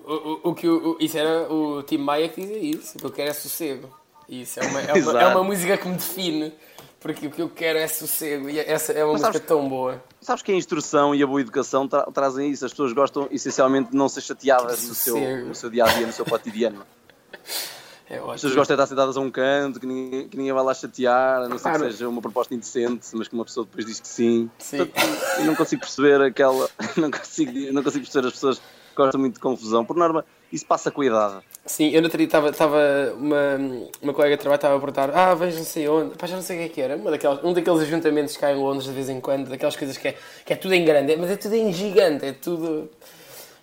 [0.07, 2.97] O, o, o, que o, isso era o Tim Maia que dizia isso.
[2.97, 3.95] O que eu quero é sossego.
[4.29, 6.53] Isso é uma, é uma, é uma música que me define.
[7.01, 8.49] Porque o que eu quero é sossego.
[8.51, 10.03] E essa é uma Mas música sabes- tão boa.
[10.21, 12.65] Sabes que a instrução e a boa educação tra- trazem isso.
[12.67, 16.07] As pessoas gostam essencialmente de não ser chateadas no seu, no seu dia a dia,
[16.07, 16.85] no seu cotidiano.
[18.11, 18.33] É As ótimo.
[18.37, 21.43] pessoas gostam de estar sentadas a um canto, que ninguém, que ninguém vai lá chatear,
[21.43, 21.85] a não ser Claro.
[21.85, 24.51] que seja uma proposta indecente, mas que uma pessoa depois diz que sim.
[24.59, 24.79] Sim.
[24.79, 26.71] Portanto, não consigo perceber aquela.
[26.97, 28.65] Não consigo, não consigo perceber as pessoas que
[28.97, 29.85] gostam muito de confusão.
[29.85, 31.45] Por norma, isso passa com a idade.
[31.67, 33.59] Sim, eu no outro dia estava, uma,
[34.01, 36.43] uma colega de trabalho estava a perguntar, ah, vejo não sei onde, pá, já não
[36.43, 38.85] sei o que é que era, uma daquelas, um daqueles ajuntamentos que há em Londres
[38.85, 41.37] de vez em quando, daquelas coisas que é, que é tudo em grande, mas é
[41.37, 42.91] tudo em gigante, é tudo...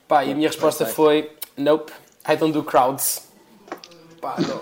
[0.08, 1.92] Pá, e a minha resposta foi, nope,
[2.30, 3.28] I don't do crowds.
[4.22, 4.62] Pá, não.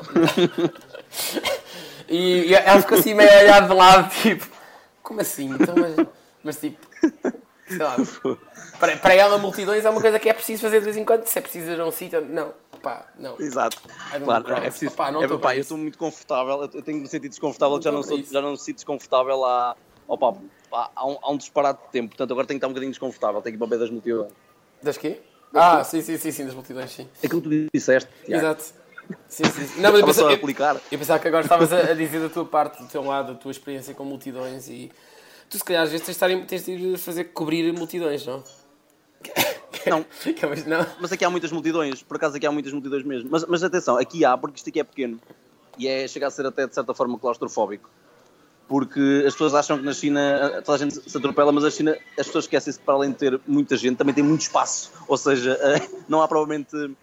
[2.08, 4.48] e, ela ficou assim meio a olhar de lado, tipo,
[5.02, 5.50] como assim?
[5.50, 6.08] Então, mas,
[6.44, 6.88] mas tipo,
[7.78, 8.38] sei
[8.80, 11.26] para, para ela multidões é uma coisa que é preciso fazer de vez em quando,
[11.26, 13.40] se é preciso ir a um sítio, não, pá, não.
[13.40, 13.82] Exato.
[14.24, 14.94] Claro, é preciso.
[14.94, 18.04] Opá, não é, pá, eu estou muito confortável, eu tenho me sentido desconfortável, já não,
[18.04, 19.76] sou, já não me sinto desconfortável há,
[20.08, 20.38] opa,
[20.72, 22.92] há, há um, há um disparate de tempo, portanto agora tenho que estar um bocadinho
[22.92, 24.32] desconfortável, tenho que ir para das multidões.
[24.82, 25.22] Das quê?
[25.54, 27.08] Ah, sim, sim, sim, sim, das multidões, sim.
[27.22, 28.44] É como tu disseste, Tiago.
[28.44, 28.64] Exato.
[29.28, 29.68] Sim, sim.
[29.68, 29.82] sim.
[29.82, 32.30] Não, mas eu a pensava, eu, eu pensava que agora estavas a, a dizer da
[32.30, 34.92] tua parte, do teu lado, da tua experiência com multidões e
[35.54, 38.44] tu se calhar às vezes tens de, estar tens de ir fazer cobrir multidões, não?
[39.86, 40.06] Não.
[40.42, 40.86] É mais- não?
[41.00, 43.30] Mas aqui há muitas multidões, por acaso aqui há muitas multidões mesmo.
[43.32, 45.20] Mas, mas atenção, aqui há, porque isto aqui é pequeno.
[45.78, 47.90] E é, chega a ser até de certa forma claustrofóbico.
[48.68, 51.98] Porque as pessoas acham que na China toda a gente se atropela, mas a China,
[52.18, 54.92] as pessoas esquecem-se que para além de ter muita gente, também tem muito espaço.
[55.08, 56.96] Ou seja, eh, não há provavelmente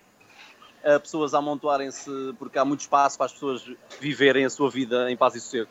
[0.83, 3.63] eh, pessoas a amontoarem-se porque há muito espaço para as pessoas
[4.01, 5.69] viverem a sua vida em paz e sossego.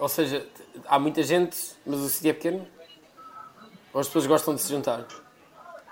[0.00, 0.48] Ou seja,
[0.88, 2.66] há muita gente, mas o sítio é pequeno?
[3.92, 5.04] Ou as pessoas gostam de se juntar?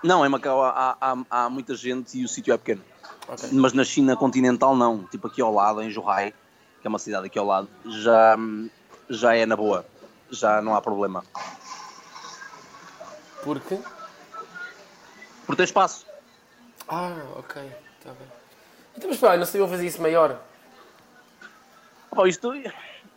[0.03, 2.83] Não, em Macau há, há, há muita gente e o sítio é pequeno.
[3.29, 3.51] Ok.
[3.53, 5.05] Mas na China continental não.
[5.05, 6.33] Tipo aqui ao lado, em Zhuhai,
[6.81, 8.35] que é uma cidade aqui ao lado, já,
[9.11, 9.85] já é na boa.
[10.31, 11.23] Já não há problema.
[13.43, 13.79] Porque?
[15.47, 16.07] Por ter espaço.
[16.89, 17.61] Ah, ok,
[17.99, 18.29] está bem.
[18.97, 20.41] Então, mas espera, não sabiam fazer isso maior?
[22.11, 22.51] Opa, isto,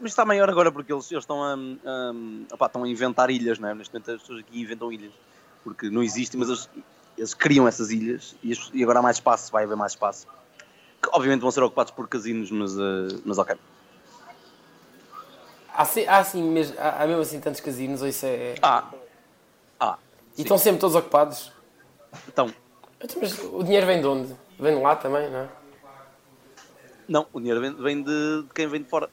[0.05, 3.59] isto está maior agora porque eles, eles estão, a, a, opa, estão a inventar ilhas,
[3.59, 3.73] não é?
[3.73, 5.13] Neste momento as pessoas aqui inventam ilhas.
[5.63, 6.69] Porque não existem, mas eles,
[7.17, 10.27] eles criam essas ilhas e, e agora há mais espaço, vai haver mais espaço.
[11.01, 13.55] Que obviamente vão ser ocupados por casinos, mas, eh, mas ok.
[15.73, 18.55] Há, assim mesmo, há, há mesmo assim tantos casinos, ou isso é...
[18.61, 18.89] Ah,
[19.79, 19.97] ah,
[20.37, 21.51] E estão sempre todos ocupados?
[22.27, 22.53] então,
[22.99, 24.35] Então, Mas o dinheiro vem de onde?
[24.59, 25.49] Vem de lá também, não é?
[27.07, 29.09] não, o dinheiro vem, vem de, de quem vem de fora.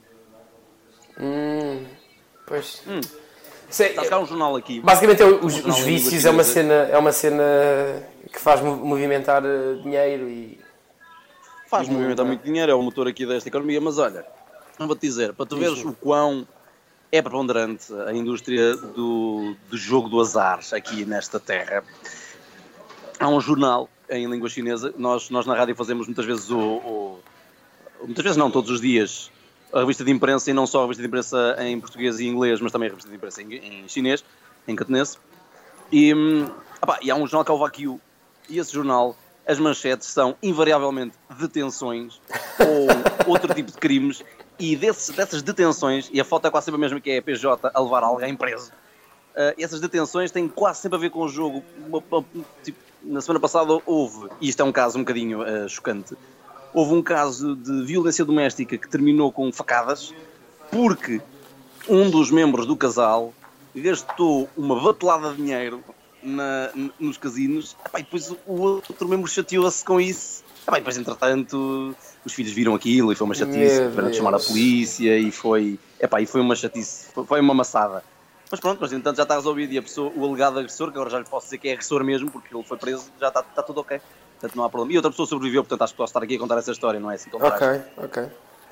[1.20, 1.84] Hum,
[2.46, 2.82] pois.
[2.86, 3.00] Hum.
[3.70, 4.80] Isso é- Está a ficar um jornal aqui.
[4.80, 7.44] basicamente, é o- os, os vícios é uma, cena, é uma cena
[8.32, 10.58] que faz mo- movimentar eh, dinheiro e.
[11.68, 14.24] Faz E movimentar muito dinheiro, é o motor aqui desta economia, mas olha,
[14.78, 15.90] não vou-te dizer, para tu veres Diz-me.
[15.90, 16.48] o quão
[17.12, 21.84] é preponderante a indústria do, do jogo do azar aqui nesta terra,
[23.20, 27.18] há um jornal em língua chinesa, nós, nós na rádio fazemos muitas vezes o, o-
[28.02, 29.30] muitas vezes não, todos os dias,
[29.72, 32.60] a revista de imprensa e não só a revista de imprensa em português e inglês,
[32.60, 34.24] mas também a revista de imprensa em, em chinês,
[34.66, 35.18] em cantonês.
[35.92, 36.48] E, hum,
[36.82, 38.00] opá, e há um jornal que é o Vakyu,
[38.48, 42.20] e esse jornal, as manchetes são invariavelmente detenções
[42.60, 44.22] ou outro tipo de crimes,
[44.58, 47.70] e dessas detenções, e a foto é quase sempre a mesma que é a PJ
[47.72, 48.72] a levar alguém preso,
[49.34, 51.62] Uh, essas detenções têm quase sempre a ver com o jogo.
[51.86, 52.24] Uma- uma-
[52.64, 56.16] tipo, na semana passada houve, e isto é um caso um bocadinho uh, chocante,
[56.72, 60.14] houve um caso de violência doméstica que terminou com facadas,
[60.70, 61.20] porque
[61.88, 63.32] um dos membros do casal
[63.74, 65.82] gastou uma batelada de dinheiro
[66.22, 70.42] na- nos casinos, Epá, e depois o outro membro chateou-se com isso.
[70.66, 74.34] Epá, e depois, entretanto, os filhos viram aquilo e foi uma chatice, Meu de chamar
[74.34, 78.02] a polícia e foi, epá, e foi uma chatice, foi, uma maçada.
[78.50, 81.10] Mas pronto, mas entretanto já está resolvido e a pessoa, o alegado agressor, que agora
[81.10, 83.62] já lhe posso dizer que é agressor mesmo, porque ele foi preso, já está, está
[83.62, 84.00] tudo ok.
[84.40, 84.92] Portanto não há problema.
[84.92, 87.10] E outra pessoa sobreviveu, portanto acho que posso estar aqui a contar essa história, não
[87.10, 87.64] é assim tão trágico.
[87.64, 88.26] Ok, ok.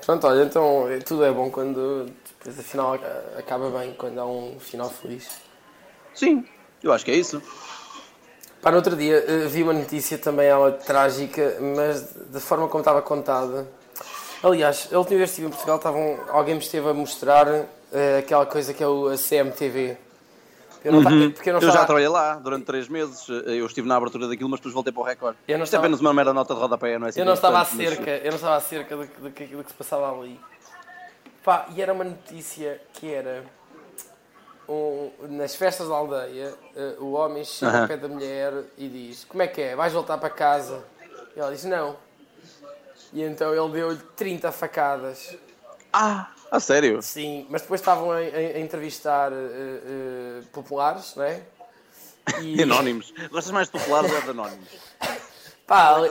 [0.04, 2.06] Pronto, olha, então tudo é bom quando
[2.38, 5.28] depois afinal aca- acaba bem, quando há um final feliz.
[6.14, 6.44] Sim,
[6.82, 7.42] eu acho que é isso.
[8.62, 12.80] Pá, no outro dia eh, vi uma notícia também ela trágica, mas da forma como
[12.80, 13.66] estava contada.
[14.42, 17.46] Aliás, a última vez que estive em Portugal, estavam, alguém me esteve a mostrar
[17.92, 19.96] eh, aquela coisa que é o, a CMTV.
[20.86, 21.32] Eu, não Uhum.
[21.32, 23.28] porque eu não eu já trabalhei lá durante três meses.
[23.28, 25.36] Eu estive na abertura daquilo, mas depois voltei para o recorde.
[25.48, 27.10] Eu não Isto é estava- apenas uma mera nota de rodapé, não é?
[27.10, 29.30] assim Eu não estava importante, mas- cerca, eu não estava à cerca do, que- do,
[29.32, 30.40] que- do que se passava ali.
[31.44, 33.44] Pá, e era uma notícia que era
[34.68, 37.88] um- nas festas da aldeia, eh, o homem chega ao Aham.
[37.88, 39.76] pé da mulher e diz: Como é que é?
[39.76, 40.84] Vais voltar para casa?
[41.36, 41.96] E ela diz: Não.
[43.12, 45.36] E então ele deu-lhe 30 facadas.
[45.98, 47.00] Ah, a sério?
[47.00, 51.40] Sim, mas depois estavam a, a- a entrevistar eh, eh, populares, não é?
[52.42, 53.14] E, Anónimos.
[53.30, 54.68] Gostas mais de populares ou de anónimos?
[55.66, 56.08] pá, ali,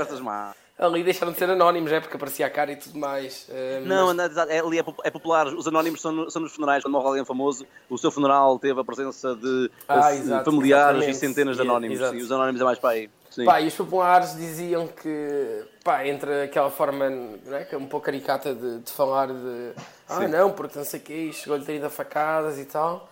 [0.80, 2.00] ali deixaram de ser anónimos, é?
[2.00, 3.46] Porque aparecia a cara e tudo mais.
[3.50, 5.48] eh, Não, mas- não, é, ali é, é popular.
[5.48, 6.82] Os anónimos são, no- são nos funerais.
[6.84, 11.16] Quando morre alguém famoso, o seu funeral teve a presença de Ah, exato, familiares exatamente.
[11.16, 12.10] e centenas de E- anónimos.
[12.10, 13.10] Sim, os anónimos é mais para aí.
[13.36, 13.44] Sim.
[13.44, 17.86] Pá, e os populares diziam que, pá, entre aquela forma não é, que é um
[17.86, 19.74] pouco caricata de, de falar de
[20.08, 20.28] ah, Sim.
[20.28, 23.10] não, porque não sei o quê, chegou-lhe 30 facadas e tal,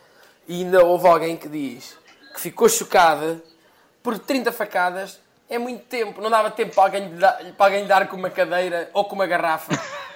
[0.47, 1.97] e ainda houve alguém que diz
[2.33, 3.41] que ficou chocada
[4.01, 8.07] por 30 facadas é muito tempo, não dava tempo para alguém, dar- para alguém dar
[8.07, 9.73] com uma cadeira ou com uma garrafa.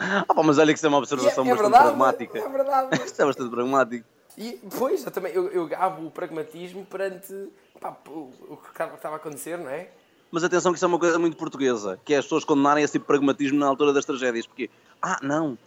[0.00, 2.38] Ah, pá, mas olha que isso é uma E observação é, é bastante verdade, pragmática.
[2.38, 2.88] é verdade.
[3.04, 4.06] Isto é bastante pragmático.
[4.38, 7.34] E, pois, eu também, eu, eu gabo o pragmatismo perante
[7.80, 9.90] pá, o, que estava a acontecer, não é?
[10.30, 12.92] Mas atenção que isso é uma coisa muito portuguesa, que é as pessoas condenarem esse
[12.92, 14.46] tipo de pragmatismo na altura das tragédias.
[14.46, 14.70] Porque,
[15.02, 15.58] ah, não,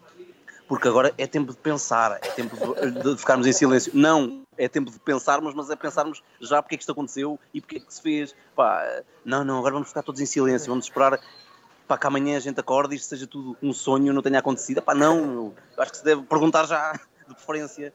[0.69, 3.91] porque agora é tempo de pensar, é tempo de, de ficarmos em silêncio.
[3.93, 7.60] Não, é tempo de pensarmos, mas é pensarmos já porque é que isto aconteceu e
[7.60, 8.34] porque é que se fez.
[8.55, 11.19] Pá, não, não, agora vamos ficar todos em silêncio, vamos esperar
[11.89, 14.81] para que amanhã a gente acorde e isto seja tudo um sonho, não tenha acontecido.
[14.81, 16.93] Pá, não, acho que se deve perguntar já,
[17.27, 17.93] de preferência.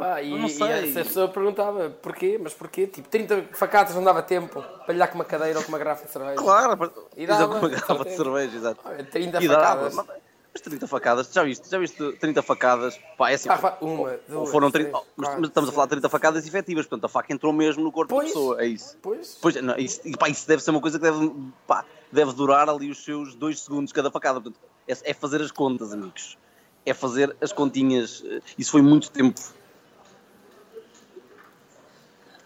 [0.00, 0.68] Pá, e, não e sei.
[0.90, 2.86] essa pessoa perguntava porquê, mas porquê?
[2.86, 5.78] Tipo, 30 facadas não dava tempo para lhe dar com uma cadeira ou com uma
[5.78, 6.34] garrafa de cerveja.
[6.36, 8.80] Claro, E dava, com uma garrafa de cerveja, exato.
[8.84, 9.94] Olha, 30 E dava, facadas.
[9.94, 10.06] mas,
[10.52, 11.70] mas 30 facadas, já viste?
[11.70, 12.98] Já viste 30 facadas?
[13.16, 15.72] Pá, é assim, Ah, uma, ou duas, foram três, 30, oh, mas, quatro, estamos a
[15.72, 18.28] falar de 30 facadas efetivas, portanto a faca entrou mesmo no corpo Pois.
[18.28, 18.96] da pessoa, é isso.
[19.00, 21.32] Pois, Pois, não, isso, e, pá, isso deve ser uma coisa que deve,
[21.66, 24.40] pá, deve durar ali os seus 2 segundos cada facada.
[24.40, 26.36] Portanto, é, é fazer as contas, amigos.
[26.84, 28.24] É fazer as continhas.
[28.26, 29.38] eh, Isso foi muito tempo.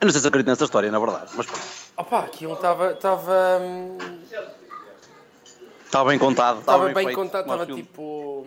[0.01, 1.63] Eu não sei se acredito nessa história, na verdade, mas pronto,
[1.97, 2.93] opá, aquilo estava.
[2.93, 3.99] Estava hum,
[5.85, 6.61] está bem contado.
[6.61, 8.47] Estava bem, bem feito, contado, estava tipo.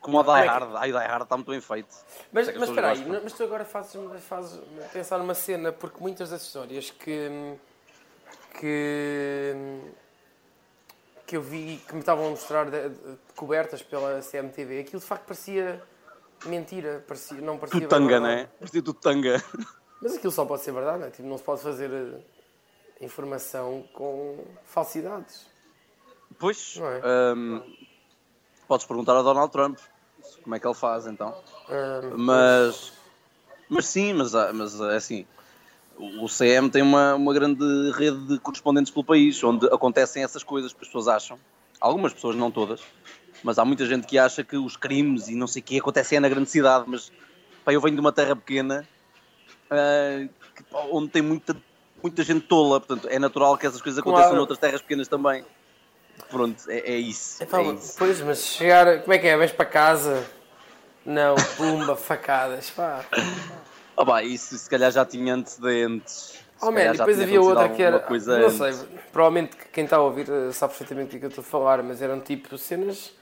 [0.00, 0.74] Como o Die é Hard.
[0.76, 1.94] Ai, Die Hard está muito bem feito.
[2.32, 4.58] Mas, as mas espera aí, mas tu agora fazes-me fazes
[4.92, 7.54] pensar numa cena, porque muitas das histórias que.
[8.58, 9.54] que.
[11.26, 15.06] que eu vi que me estavam a mostrar de- de- cobertas pela CMTV, aquilo de
[15.06, 15.82] facto parecia
[16.46, 17.80] mentira, parecia, não parecia.
[17.80, 18.22] Tudo tanga, verdade.
[18.34, 18.46] não é?
[18.58, 19.44] Parecia tudo tanga.
[20.00, 21.10] Mas aquilo só pode ser verdade, não é?
[21.10, 25.46] Tipo, não se pode fazer eh, informação com falsidades.
[26.38, 27.34] Pois, é?
[27.34, 27.62] hum,
[28.68, 29.78] podes perguntar ao Donald Trump
[30.42, 31.34] como é que ele faz então.
[31.68, 32.92] Ah, Mas,
[33.68, 35.26] mas sim, mas, há- mas é assim,
[35.96, 40.44] o o CM tem uma, uma grande rede de correspondentes pelo país, onde acontecem essas
[40.44, 41.38] coisas que as pessoas acham.
[41.80, 42.80] Algumas pessoas, não todas,
[43.42, 46.20] mas há muita gente que acha que os crimes e não sei o que acontecem
[46.20, 47.10] na grande cidade, mas
[47.64, 48.88] pá, eu venho de uma terra pequena
[50.54, 51.56] que, pá, onde tem muita,
[52.02, 54.36] muita gente tola, portanto é natural que essas coisas aconteçam Claro.
[54.36, 55.44] noutras terras pequenas também.
[56.30, 57.42] Pronto, é, é isso.
[57.42, 57.94] epá, é isso.
[57.98, 59.02] pois, mas chegar.
[59.02, 59.36] Como é que é?
[59.36, 60.26] Vais para casa?
[61.06, 62.70] Não, pumba, facadas.
[62.70, 63.04] Pá.
[63.96, 66.34] Ah, pá, isso se calhar já tinha antecedentes.
[66.60, 68.04] Oh, man, depois havia outra que era.
[68.08, 68.56] Não antes.
[68.58, 68.72] sei,
[69.12, 71.82] provavelmente que quem está a ouvir eh, sabe perfeitamente do que eu estou a falar,
[71.84, 73.12] mas eram tipo cenas.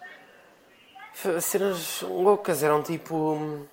[1.41, 3.67] cenas loucas, eram tipo.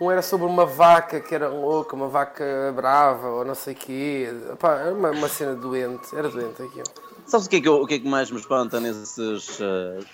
[0.00, 3.76] Um era sobre uma vaca que era louca, uma vaca brava ou não sei o
[3.76, 4.28] quê.
[4.58, 6.84] Pá, era uma, uma cena doente, era doente aquilo.
[7.26, 9.16] Sabes o que, é que eu- o que é que mais me espanta nesses
[9.60, 10.04] uh,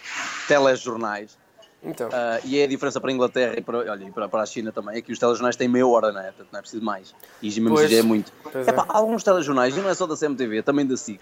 [0.49, 1.39] telejornais?
[1.83, 4.43] Então, Ah, e é a diferença para a Inglaterra e para, olha, e para, para
[4.43, 6.25] a China também, é que os telejornais têm meia hora, não é?
[6.33, 7.15] Portanto, não é preciso mais.
[7.41, 7.93] E mesmo Pois.
[7.93, 8.33] é muito.
[8.43, 8.87] Pois Epá, é.
[8.89, 11.21] há alguns telejornais, e não é só da CMTV, também da SIC,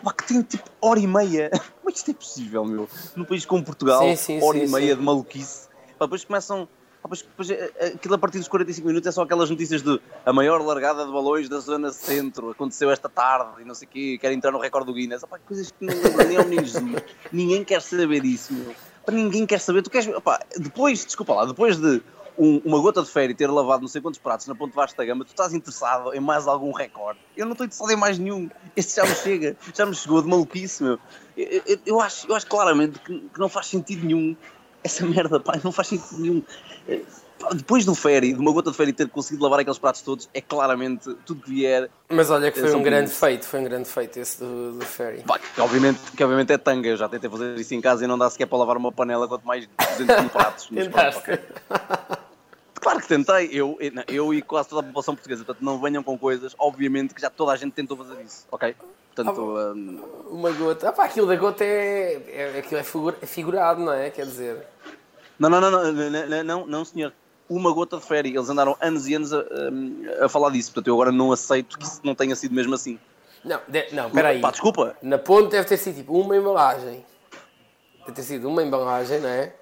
[0.00, 1.48] epá, que têm tipo hora e meia.
[1.78, 2.88] Como é que isto é possível, meu?
[3.14, 5.68] Num país como Portugal, Sim, sim, hora sim, e meia de maluquice.
[5.94, 6.68] Epá, depois começam.
[7.04, 9.82] Epá, Depois, depois, eh, eh, aquilo a partir dos 45 minutos é só aquelas notícias
[9.82, 13.86] de a maior largada de balões da zona centro aconteceu esta tarde e não sei
[13.88, 15.22] o quê, quer entrar no recorde do Guinness.
[15.22, 17.02] Epá, coisas que não lembram nem ao menino Jesus.
[17.32, 18.74] Ninguém quer saber disso, meu.
[19.10, 19.82] Ninguém quer saber.
[19.82, 20.06] Tu queres.
[20.06, 22.00] epá, depois, desculpa lá, depois de
[22.38, 25.24] um- uma gota de férias ter lavado não sei quantos pratos na Ponte da Gama,
[25.24, 27.18] tu estás interessado em mais algum recorde?
[27.36, 28.48] Eu não estou interessado em mais nenhum.
[28.76, 30.98] Este já me chega, já me chegou de maluquice, meu.
[31.36, 34.36] Eu, eu- eu acho, eu acho claramente que, que não faz sentido nenhum
[34.84, 36.42] essa merda, pá, não faz sentido nenhum.
[36.88, 37.00] Eh,
[37.54, 40.40] Depois do Ferry, de uma gota de Ferry ter conseguido lavar aqueles pratos todos, é
[40.40, 41.90] claramente tudo que vier.
[42.08, 43.18] mas olha que foi são um grande bonitos.
[43.20, 45.22] feito, foi um grande feito esse do, do Ferry.
[45.22, 46.88] Pá, que, obviamente, que obviamente é tanga.
[46.88, 49.26] Eu já tentei fazer isso em casa e não dá sequer para lavar uma panela,
[49.26, 49.68] quanto mais
[49.98, 50.66] 200 mil pratos.
[50.66, 51.22] Tentaste.
[51.22, 52.22] Claro
[52.82, 53.78] Claro que tentei, eu,
[54.08, 57.30] eu e quase toda a população portuguesa, portanto não venham com coisas, obviamente que já
[57.30, 58.74] toda a gente tentou fazer isso, ok?
[59.14, 60.88] Portanto, ah, ah, uma gota.
[60.88, 64.10] Ah, pá, aquilo da gota é, é, aquilo é, é figurado, não é?
[64.10, 64.66] Quer dizer.
[65.38, 67.12] Não, não, não, não, não, não, não senhor.
[67.48, 68.34] Uma gota de férias.
[68.34, 69.44] Eles andaram anos e anos a,
[70.22, 70.70] a, falar disso.
[70.70, 72.98] Portanto, eu agora não aceito que isso não tenha sido mesmo assim.
[73.44, 74.40] Não, de, não, peraí.
[74.40, 74.96] Pá, desculpa.
[75.02, 77.04] Na ponte deve ter sido tipo uma embalagem.
[78.00, 79.52] Deve ter sido uma embalagem, não é?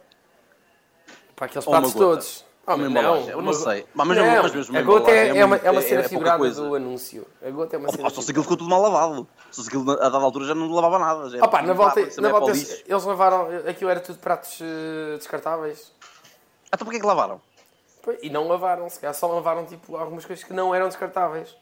[1.35, 2.45] Para aqueles pratos todos.
[2.73, 3.87] Ah, Uma mas embalagem, eu não sei.
[3.95, 6.09] Mas mesmo- Não, mas mesmo a gota é, é é uma, é uma cena é
[6.09, 7.27] figurada do anúncio.
[7.45, 9.27] A gota é uma cena Opa, só se aquilo ficou tudo mal lavado.
[9.51, 11.29] Só se aquilo a dada altura já não lavava nada.
[11.31, 13.49] Já Opa, tudo na volta, na é volta eles, lavaram.
[13.69, 15.93] Aquilo era tudo pratos eh, descartáveis.
[16.01, 17.41] Ah, Então porquê é que lavaram?
[18.23, 21.55] E não lavaram, se calhar só lavaram tipo algumas coisas que não eram descartáveis.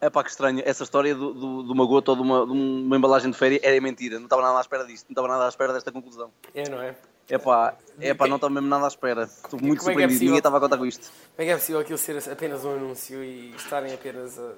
[0.00, 0.62] É pá, que estranho.
[0.64, 3.60] Essa história do, do- de uma gota ou de uma, de uma embalagem de férias
[3.62, 4.16] era mentira.
[4.16, 5.06] Não estava nada à espera disto.
[5.08, 6.30] Não estava nada à espera desta conclusão.
[6.54, 6.96] É, não é?
[7.28, 9.24] É pá, é pá, não estava mesmo nada à espera.
[9.24, 10.08] Estou muito como é que é surpreendido.
[10.08, 10.26] possível?
[10.26, 11.02] Ninguém estava a contar com isto.
[11.04, 14.52] Como é que é possível aquilo ser apenas um anúncio e estarem apenas a.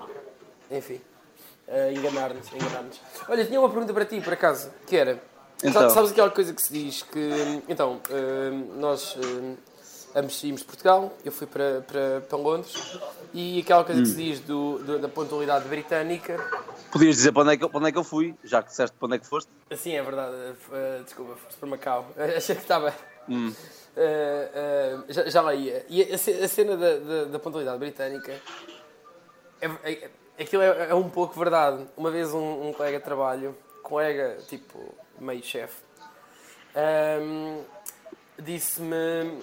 [0.71, 1.01] Enfim.
[1.69, 3.01] A enganar-nos, enganar-nos.
[3.29, 5.23] Olha, tinha uma pergunta para ti, por acaso, que era.
[5.62, 5.89] Então.
[5.89, 7.62] Sa- Sabes aquela coisa que se diz que.
[7.69, 9.57] Então, hum, nós hum,
[10.15, 12.99] ambos saímos de Portugal, eu fui para, para, para Londres,
[13.33, 14.11] e aquela coisa que Hum.
[14.12, 16.37] se diz do, do- da pontualidade britânica.
[16.95, 18.97] Podias dizer para onde, é que, para onde é que eu fui, já que disseste
[18.97, 19.51] para onde é que foste.
[19.76, 20.36] Sim, é verdade.
[20.72, 22.07] eh, desculpa, foste para Macau.
[22.36, 22.95] Achei que estava.
[23.28, 23.53] Hum.
[23.97, 25.84] Eh, eh, já, já lá ia.
[25.88, 28.40] E a, a cena da, da, da pontualidade britânica.
[29.61, 31.84] É, é- aquilo é, é um pouco verdade.
[31.97, 35.82] Uma vez um, um colega de trabalho, colega tipo meio chefe,
[36.76, 37.61] ehm,
[38.38, 39.40] disse-me: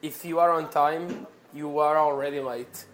[0.00, 2.86] If you are on time, you are already late.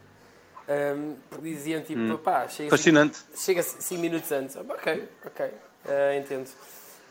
[0.69, 3.19] Ehm, porque diziam tipo, pá, chega Fascinante.
[3.37, 4.57] chega 5 minutos antes.
[4.57, 5.51] Ok, ok,
[5.89, 6.49] ah, entendo.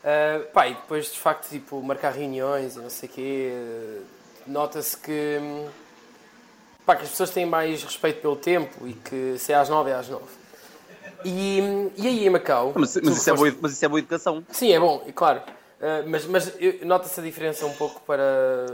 [0.03, 4.01] Ah, pá, e depois de facto, tipo, marcar reuniões e não sei o quê, ah,
[4.47, 5.69] nota-se que, hum,
[6.85, 9.89] pá, que as pessoas têm mais respeito pelo tempo e que se é às 9
[9.89, 10.25] é às 9.
[11.23, 12.73] E, hum, e aí em Macau.
[12.75, 14.45] Mas, mas, isso é foste- boa, mas isso é boa educação.
[14.51, 15.41] Sim, é bom, é claro.
[15.81, 16.51] Ah, mas mas
[16.83, 18.65] nota-se a diferença um pouco para,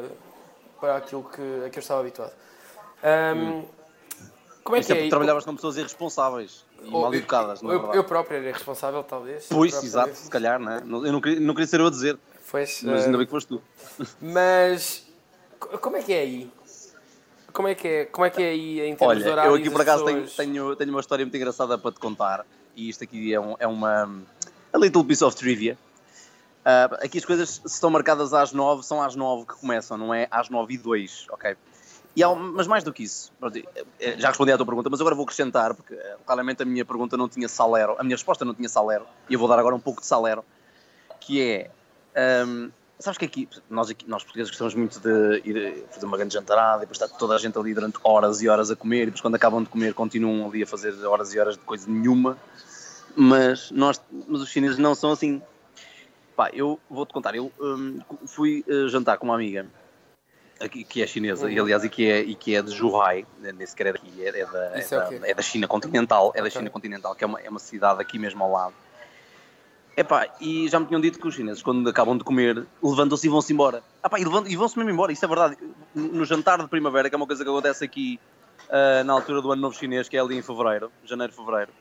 [0.80, 2.34] para aquilo que, a que eu estava habituado.
[3.04, 3.64] Ahm,
[4.64, 7.76] Como é que é porque trabalhavas com pessoas irresponsáveis e Ou- mal educadas, não é
[7.76, 9.48] eu, eu próprio era responsável, talvez.
[9.50, 10.78] Pois, exato, se calhar, não é?
[10.80, 12.18] Eu não queria, não queria ser eu a dizer,
[12.52, 13.62] Pois, mas eh, ainda bem que foste tu.
[14.22, 15.06] mas
[15.60, 16.52] co- como é que é aí?
[17.54, 19.56] Como é que é, como é, que é aí em termos de Olha, horários?
[19.56, 22.00] eu aqui por as acaso tenho, pessoas- tenho, tenho uma história muito engraçada para te
[22.00, 22.46] contar
[22.76, 24.10] e isto aqui é, um, é uma
[24.72, 25.78] a little piece of trivia.
[26.64, 30.14] Ah, aqui as coisas se estão marcadas às 9, são às 9 que começam, não
[30.14, 31.56] é às 9 e 2, ok?
[32.16, 33.58] E há um- mas mais do que isso, pronto,
[34.00, 36.84] eh, já respondi à tua pergunta, mas agora vou acrescentar, porque eh, claramente a minha
[36.84, 39.74] pergunta não tinha salero, a minha resposta não tinha salero, e eu vou dar agora
[39.74, 40.44] um pouco de salero,
[41.22, 41.72] que é,
[42.14, 46.34] ahm, sabes que aqui, nós, aqui, nós portugueses gostamos muito de ir fazer uma grande
[46.34, 49.06] jantarada, e depois está toda a gente ali durante horas e horas a comer, e
[49.06, 52.38] depois quando acabam de comer continuam ali a fazer horas e horas de coisa nenhuma,
[53.16, 55.42] mas, nós, mas os chineses não são assim.
[56.36, 59.66] Pá, eu vou-te contar, eu hum, fui eh, jantar com uma amiga
[60.70, 63.66] que é chinesa, e aliás, e que é, e que é de Zhuhai, né, nem
[63.66, 66.50] sequer é daqui, é, é da, é, é da, é da China continental, é da.
[66.50, 68.74] China continental, que é uma, é uma cidade aqui mesmo ao lado.
[69.96, 73.30] Epá, e já me tinham dito que os chineses, quando acabam de comer, levantam-se e
[73.30, 73.84] vão-se embora.
[74.02, 75.58] Ah, pá, e, levantam- e vão-se mesmo embora, isso é verdade.
[75.94, 78.20] No jantar de primavera, que é uma coisa que acontece aqui
[78.70, 81.72] ah, na altura do ano novo chinês, que é ali em fevereiro, janeiro, fevereiro,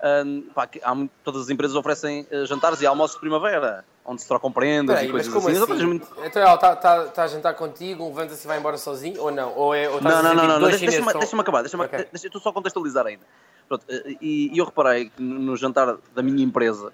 [0.00, 0.22] ah,
[0.54, 0.94] pá, que há
[1.24, 5.10] todas as empresas oferecem ah, jantares e almoços de primavera, onde se trocam prendas Peraí,
[5.10, 5.74] e mas coisas como assim.
[5.74, 5.86] assim?
[5.86, 9.30] Muito- Então ela está tá, tá a jantar contigo, levanta-se e vai embora sozinho ou
[9.30, 9.54] não?
[9.54, 12.08] Ou é, ou Não, não, não, não, deixa- chineses deixa-me deixa acabar, deixa-me, Ok.
[12.10, 13.24] deixa, só a contextualizar ainda.
[13.68, 16.90] Pronto, eh, e, e eu reparei que no jantar da minha empresa,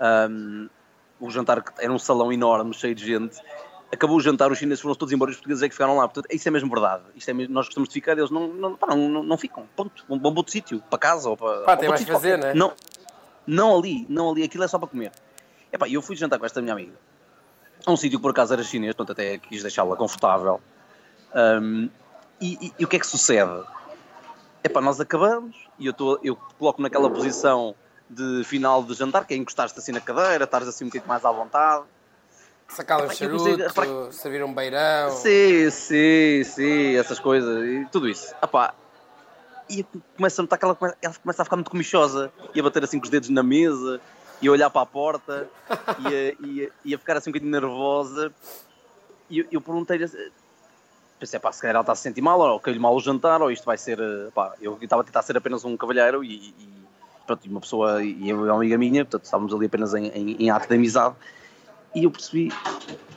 [0.00, 0.68] ahm,
[1.20, 3.36] o jantar que era um salão enorme, cheio de gente,
[3.92, 6.08] acabou o jantar, os chineses foram todos embora e os portugueses é que ficaram lá.
[6.08, 7.02] Portanto, isso é mesmo verdade.
[7.14, 9.68] Isto é mesmo, nós gostamos de ficar, eles não, não, pá, não, não, não ficam.
[9.76, 10.04] Ponto.
[10.08, 11.60] Vão, vão para outro sítio, para casa ou para.
[11.62, 12.58] Pá, ou tem para mais que fazer, sítio né?
[12.58, 12.76] qualquer.
[13.46, 15.12] Não, não ali, não ali, aquilo é só para comer.
[15.72, 16.94] Epá, eu fui jantar com esta minha amiga
[17.86, 20.60] a um sítio que por acaso era chinês, portanto até quis deixá-la confortável.
[21.34, 21.88] Ahm,
[22.40, 23.62] e, e- e o que é que sucede?
[24.62, 27.74] Epá, nós acabamos e eu, tô, eu coloco naquela posição
[28.10, 31.24] de final de jantar, que é encostar-te assim na cadeira, estares assim um bocadinho mais
[31.24, 31.84] à vontade.
[32.68, 35.10] Sacar um a charuto, servir um beirão.
[35.10, 38.34] Sim, sim, sim, essas coisas e tudo isso.
[38.42, 38.74] Epá,
[39.70, 39.84] e
[40.16, 42.98] começa a notar que ela, ela começa a ficar muito comichosa e a bater assim
[42.98, 44.00] com os dedos na mesa
[44.40, 45.48] e a olhar para a porta
[45.98, 48.32] e a, e a- ficar assim um bocadinho nervosa.
[49.30, 50.06] E eu, eu perguntei-lhe,
[51.18, 53.42] pensei, pá, se calhar ela está a se sentir mal, ou caiu-lhe mal o jantar,
[53.42, 56.54] ou isto vai ser, eh, pá, eu estava a tentar ser apenas um cavalheiro e,
[56.58, 56.68] e,
[57.26, 60.50] pronto, uma pessoa, e e uma amiga minha, portanto estávamos ali apenas em, em, em
[60.50, 61.14] ato de amizade.
[61.94, 62.50] e eu percebi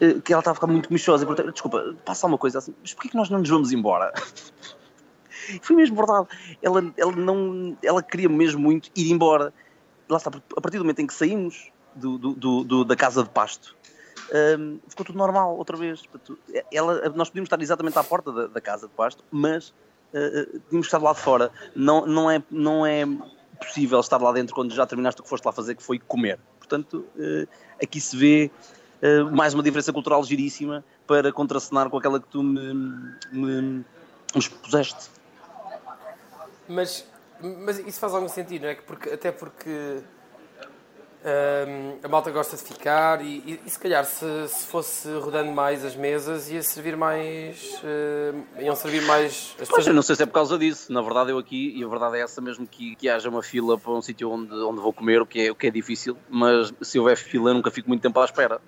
[0.01, 1.23] eh, que ela estava a ficar muito comichosa.
[1.23, 4.11] E perguntei, desculpa, passa uma coisa assim, mas porquê que nós não nos vamos embora?
[5.61, 6.27] Foi mesmo verdade.
[6.61, 9.53] Ela, ela, não, ela queria mesmo muito ir embora.
[10.11, 13.29] Lá está, a partir do momento em que saímos do, do, do, da casa de
[13.29, 13.77] pasto,
[14.59, 16.03] um, ficou tudo normal outra vez.
[16.71, 20.87] Ela, nós podíamos estar exatamente à porta da, da casa de pasto, mas uh, tínhamos
[20.87, 21.49] que estar lá de fora.
[21.73, 23.05] Não, não, é, não é
[23.57, 26.39] possível estar lá dentro quando já terminaste o que foste lá fazer, que foi comer.
[26.57, 27.47] Portanto, uh,
[27.81, 28.51] aqui se vê
[29.01, 32.73] uh, mais uma diferença cultural giríssima para contracenar com aquela que tu me,
[33.31, 33.85] me, me
[34.35, 35.09] expuseste.
[36.67, 37.05] Mas,
[37.41, 38.75] mas isso faz algum sentido, não é?
[38.75, 40.01] Porque, até porque
[41.23, 45.51] um, a malta gosta de ficar e, e, e se calhar se, se, fosse rodando
[45.51, 47.79] mais as mesas ia servir mais.
[47.83, 49.55] Uh, iam servir mais.
[49.59, 49.85] As pessoas...
[49.85, 50.91] eu não sei se é por causa disso.
[50.91, 53.77] Na verdade, eu aqui, e a verdade é essa mesmo, que, que haja uma fila
[53.77, 56.73] para um sítio onde, onde vou comer, o que, é, o que é difícil, mas
[56.81, 58.59] se houver fila, eu nunca fico muito tempo à espera.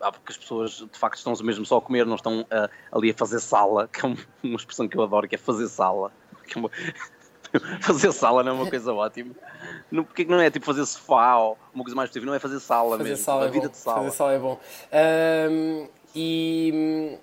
[0.00, 3.10] Ah, porque as pessoas de facto estão mesmo só a comer, não estão uh, ali
[3.10, 4.08] a fazer sala, que é
[4.44, 6.12] uma expressão que eu adoro, que é fazer sala.
[6.46, 6.70] Que é uma...
[7.80, 9.34] fazer sala não é uma coisa ótima.
[9.90, 12.60] Não, porque não é tipo fazer sofá ou uma coisa mais positiva, não é fazer
[12.60, 13.24] sala fazer mesmo.
[13.24, 13.72] Sala é vida bom.
[13.72, 13.96] de sala.
[13.98, 14.60] Fazer sala é bom.
[15.50, 17.18] Um, e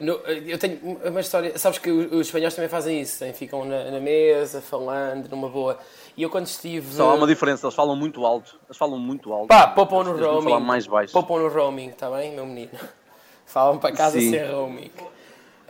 [0.00, 1.58] no, eu tenho uma história.
[1.58, 3.34] Sabes que os espanhóis também fazem isso, hein?
[3.34, 5.78] ficam na, na, mesa, falando, numa boa.
[6.16, 6.94] E eu quando estive.
[6.94, 8.58] Só há uma diferença, eles falam muito alto.
[8.66, 9.48] Eles falam muito alto.
[9.48, 10.44] Pá, poupam no roaming.
[10.44, 11.12] Falar mais baixo.
[11.12, 12.70] Poupam no roaming, está bem, meu menino?
[13.44, 14.30] Falam para casa Sim.
[14.30, 14.90] sem roaming.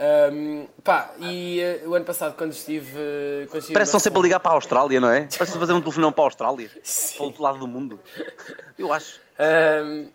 [0.01, 2.96] Um, pá, e uh, o ano passado, quando estive.
[2.96, 5.28] Uh, quando estive Parece estão sempre a ligar para a Austrália, não é?
[5.36, 7.16] Parece fazer um telefonão para a Austrália, Sim.
[7.16, 8.01] para o outro lado do mundo.
[8.78, 9.20] Eu acho.
[9.38, 10.09] Um,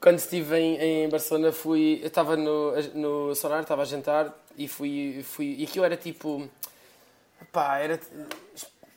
[0.00, 1.98] quando estive em, em Barcelona, fui.
[2.02, 5.56] Eu estava no, no Sonar, estava a jantar e fui, fui.
[5.58, 6.48] E aquilo era tipo.
[7.50, 7.98] Pá, era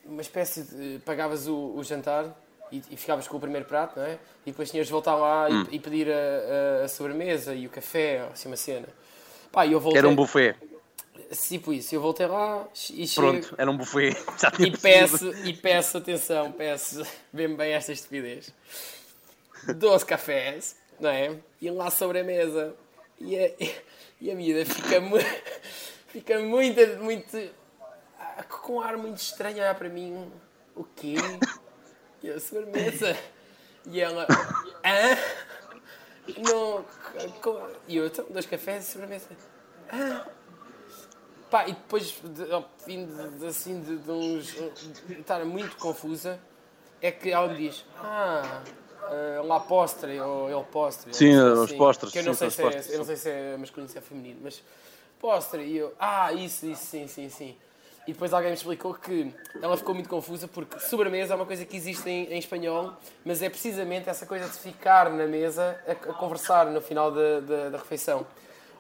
[0.05, 0.99] uma espécie de.
[0.99, 2.25] Pagavas o, o jantar
[2.71, 4.19] e, e, ficavas com o primeiro prato, não é?
[4.45, 5.65] E depois tinhas de voltar lá hum.
[5.71, 8.87] e, e, pedir a, a, a, sobremesa e o café, assim uma cena.
[9.51, 9.99] Pá, eu voltei...
[9.99, 10.55] Era um buffet.
[11.47, 13.55] Tipo isso, eu voltei lá e Pronto, chego...
[13.57, 14.15] era um buffet.
[14.59, 18.51] E, peço, e peço, atenção, peço bem bem esta estupidez.
[19.75, 21.35] 12 cafés, não é?
[21.61, 22.75] E lá sobre a mesa.
[23.19, 23.51] E a,
[24.21, 25.17] e a vida fica, mu
[26.07, 27.37] fica muito, muito.
[28.49, 30.31] com um ar muito estranho a olhar para mim.
[30.75, 31.15] O quê?
[32.23, 33.15] E a sobremesa.
[33.85, 34.25] E ela.
[34.83, 35.17] Hã?
[36.37, 36.85] Não.
[37.87, 39.27] E eu, então, dois cafés e sobremesa.
[39.91, 40.25] Ah.
[41.49, 44.53] Pá, e depois, de, ao fim de, assim, de, de uns.
[45.07, 46.39] De estar muito confusa,
[47.01, 48.61] é que ela me diz: Ah,
[49.03, 51.13] uh, lá postre, ou ele postre.
[51.13, 52.11] Sim, assim, os postres.
[52.11, 53.97] Que eu não, sim, sei se é, eu não sei se é masculino ou se
[53.97, 54.61] é feminino, mas
[55.19, 55.63] postre.
[55.63, 57.57] E eu: Ah, isso, isso, sim, sim, sim.
[58.09, 59.31] E depois alguém me explicou que
[59.61, 62.93] ela ficou muito confusa porque sobremesa é uma coisa que existe em, em espanhol,
[63.23, 67.39] mas é precisamente essa coisa de ficar na mesa a, a conversar no final da,
[67.39, 68.25] da, da refeição.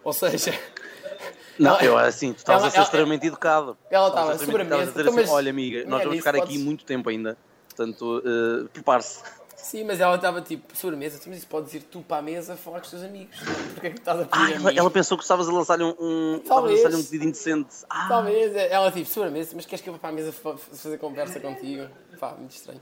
[0.03, 0.51] Ou seja.
[1.59, 3.77] Não, ela, eu assim, tu estavas a ser ela, extremamente educado.
[3.91, 4.85] Ela estava sobremesa.
[4.87, 9.21] Dizer então, assim, Olha, amiga, nós vamos ficar aqui muito tempo ainda, portanto, uh, prepare-se.
[9.61, 12.79] Sim, mas ela estava tipo, sobremesa, mas isso podes ir tu para a mesa falar
[12.79, 13.37] com os teus amigos.
[13.73, 15.95] Porquê é que estás a pedir ah, ela, ela, pensou que estavas a lançar-lhe um,
[15.99, 16.83] um, Talvez.
[16.83, 17.75] lançar um pedido indecente.
[17.89, 18.07] Ah.
[18.07, 18.55] Talvez.
[18.55, 21.87] Ela tipo, sobremesa, mas queres que eu vá para a mesa fazer conversa contigo?
[22.19, 22.81] Pá, muito estranho.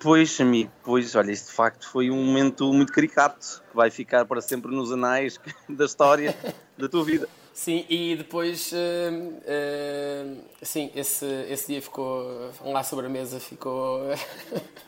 [0.00, 4.24] Pois, amigo, pois, olha, isso de facto foi um momento muito caricato que vai ficar
[4.26, 6.36] para sempre nos anais da história
[6.76, 7.28] da tua vida.
[7.52, 14.02] Sim, e depois, uh, uh, sim, esse, esse dia ficou, lá sobre a mesa ficou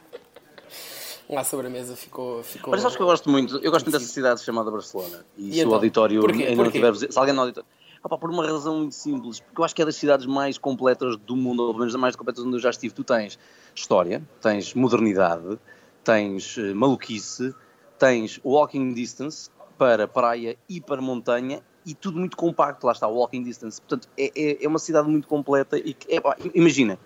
[1.30, 2.42] lá sobre a mesa ficou.
[2.42, 2.72] ficou...
[2.72, 5.24] Mas acho que eu gosto muito, eu gosto muito dessa cidade chamada Barcelona.
[5.36, 5.70] E, e se então?
[5.70, 6.42] o auditório Porquê?
[6.42, 6.80] ainda Porquê?
[6.80, 7.12] não tiver.
[7.12, 7.68] Se alguém no auditório.
[8.02, 11.18] Opa, por uma razão muito simples, porque eu acho que é das cidades mais completas
[11.18, 12.94] do mundo, ou pelo menos das mais completas onde eu já estive.
[12.94, 13.38] Tu tens
[13.74, 15.58] história, tens modernidade,
[16.02, 17.54] tens uh, maluquice,
[17.98, 22.86] tens walking distance para praia e para montanha e tudo muito compacto.
[22.86, 23.80] Lá está, walking distance.
[23.82, 26.22] Portanto, é, é, é uma cidade muito completa e que, é,
[26.54, 26.98] imagina,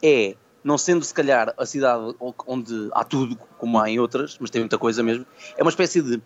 [0.00, 2.12] é não sendo se calhar a cidade
[2.44, 5.24] onde há tudo, como há em outras, mas tem muita coisa mesmo,
[5.56, 6.20] é uma espécie de.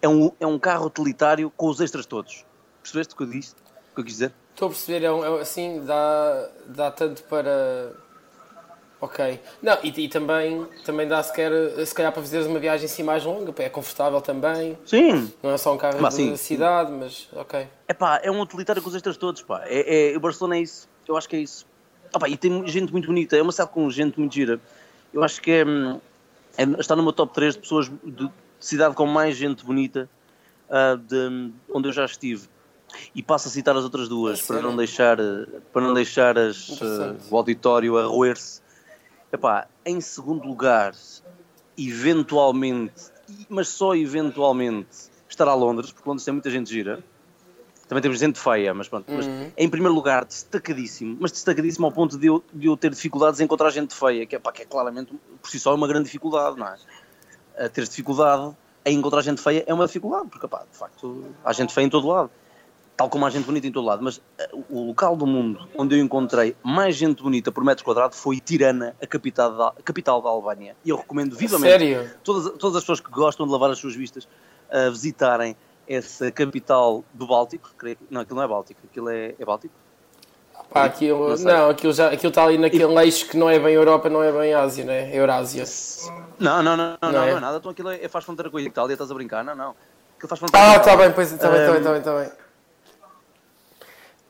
[0.00, 2.44] É um, é um carro utilitário com os extras todos.
[2.82, 3.54] Percebeste o que eu disse?
[3.92, 4.32] O que eu quis dizer?
[4.52, 7.92] Estou a perceber, é, um, é assim, dá, dá tanto para.
[8.98, 9.38] Ok.
[9.60, 11.52] Não, e, e, também, também dá se, quer,
[11.84, 14.78] se calhar para fazeres uma viagem assim mais longa, é confortável também.
[14.86, 15.30] Sim.
[15.42, 17.68] Não é só um carro mas, de sim, cidade, mas ok.
[17.86, 19.64] É pá, é um utilitário com os extras todos, pá.
[19.66, 20.88] É, é, o Barcelona é isso.
[21.06, 21.66] Eu acho que é isso.
[22.16, 24.58] Opa, e tem gente muito bonita, é uma cidade com gente muito gira.
[25.12, 25.64] Eu acho que é,
[26.56, 30.08] é está no meu top 3 de pessoas de, cidade com mais gente bonita
[30.70, 32.48] uh, de, onde eu já estive.
[33.14, 35.18] E passo a citar as outras duas é para não deixar,
[35.70, 38.62] para não deixar as, uh, o auditório a roer-se.
[39.84, 40.94] Em segundo lugar,
[41.76, 43.12] eventualmente
[43.48, 47.04] mas só eventualmente estar a Londres, porque Londres tem muita gente gira.
[47.88, 49.06] Também temos gente feia, mas pronto.
[49.12, 49.52] Mas Uhum.
[49.56, 53.44] em primeiro lugar, destacadíssimo, mas destacadíssimo ao ponto de eu, de eu ter dificuldades em
[53.44, 56.06] encontrar gente feia, que é, pá, que é claramente, por si só, é uma grande
[56.06, 56.76] dificuldade, não é?
[57.58, 61.52] A ter dificuldade em encontrar gente feia é uma dificuldade, porque, pá, de facto, há
[61.52, 62.30] gente feia em todo lado.
[62.96, 64.02] Tal como há gente bonita em todo lado.
[64.02, 68.14] Mas eh, o local do mundo onde eu encontrei mais gente bonita por metro quadrado
[68.14, 70.74] foi Tirana, a capital da, a capital da Albânia.
[70.82, 72.10] E eu recomendo vivamente Sério?
[72.24, 74.26] todas, todas as pessoas que gostam de lavar as suas vistas
[74.70, 75.54] a visitarem
[75.88, 77.70] essa capital do Báltico.
[77.78, 79.74] creio Não, aquilo não é Báltico, aquilo é, é Báltico.
[80.70, 83.74] Pá, aquilo, Não não, aquilo já aquilo está ali naquele eixo que não é bem
[83.74, 85.14] Europa, não é bem Ásia, né?
[85.16, 85.64] Eurásia.
[86.40, 87.30] Não, não, não, não, Não não, é?
[87.30, 87.56] não é nada.
[87.58, 89.44] Então aquilo é, é- faz fronteira com a Itália, estás a brincar?
[89.44, 89.70] Não, não.
[90.16, 92.46] Aquilo faz fronteira Ah, está bem, pois está bem, está bem, está bem, está bem.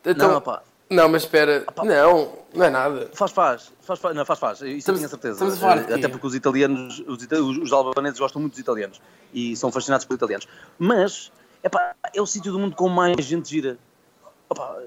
[0.05, 0.63] Então, Não, pá.
[0.91, 3.11] não, mas espera, não, não é nada.
[3.15, 5.33] Faz, faz, faz, faz, não, faz, faz, isso Estamos- eu certeza.
[5.35, 5.95] estamos a falar Eh?
[5.95, 9.01] Até porque os italianos, os, os, os albaneses gostam muito dos italianos
[9.33, 10.47] e são fascinados por italianos.
[10.79, 11.33] Mas,
[11.67, 13.79] epá, é o sítio do mundo com mais gente gira.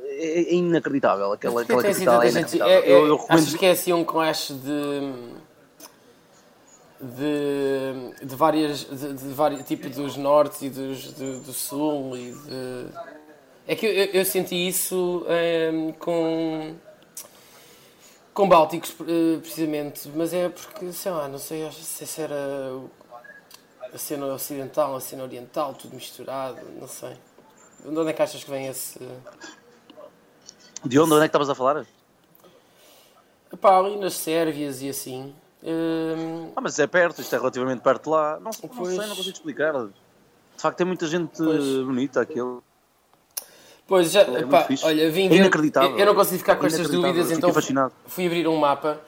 [0.07, 2.73] É, é inacreditável, aquela, aquela capital é inacreditável.
[2.73, 3.43] É, é, eu, eu recomendo...
[3.43, 5.13] Achas que é assim um clash de.
[7.01, 8.25] de.
[8.25, 8.79] de várias.
[8.85, 12.87] de, de vários tipos dos norte e dos, do, do sul e de.
[13.67, 16.73] É que eu, eu- eu senti isso ehm, com.
[18.33, 22.35] com Bálticos, eh, precisamente, mas é porque, sei lá, não sei acho- se se era
[22.73, 22.89] o-
[23.93, 27.15] a cena ocidental, a cena oriental, tudo misturado, não sei.
[27.83, 28.99] De onde é que achas que vem esse.
[30.83, 31.13] De onde?
[31.13, 31.85] Onde é que estavas a falar?
[33.59, 35.33] Pá, ali nas Sérvias e assim.
[35.63, 38.39] hum, Ah, mas é perto, isto é relativamente perto de lá.
[38.39, 38.95] Não, não Pois.
[38.95, 39.73] sei, não consigo explicar.
[39.73, 41.63] De facto, tem muita gente Pois.
[41.85, 42.63] bonita aquilo.
[43.87, 45.35] pois já, muito pá, olha, vim É ver.
[45.37, 45.91] inacreditável.
[45.91, 47.51] Eu, eu não consegui ficar com É estas dúvidas, então
[48.05, 48.99] fui abrir um mapa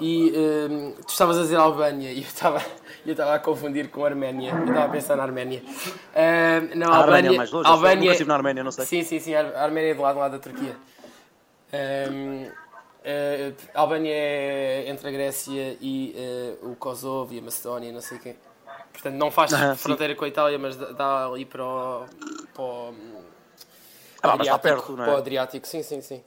[0.00, 0.32] e
[0.70, 2.62] hum, tu estavas a dizer Albânia e eu estava
[3.06, 4.50] eu estava a confundir com a Arménia.
[4.52, 5.62] Eu estava a pensar na Arménia.
[5.66, 7.34] Hum, não, A Arménia Albânia.
[7.34, 8.86] é mais longe, eu nunca estive na Arménia, não sei.
[8.86, 10.76] Sim, sim, sim, a Arménia é do lado, do lado da Turquia.
[11.72, 12.48] Hum,
[13.04, 18.00] eh, a Albânia é entre a Grécia e eh, o Kosovo e a Macedónia, não
[18.00, 18.36] sei o quê.
[18.92, 19.82] Portanto, não faz Ah, sim.
[19.82, 22.06] fronteira com a Itália, mas dá- ali para o.
[22.54, 22.94] Para o
[24.22, 25.18] Ah, mas está perto, não para o é?
[25.18, 26.22] Adriático, sim, sim, sim.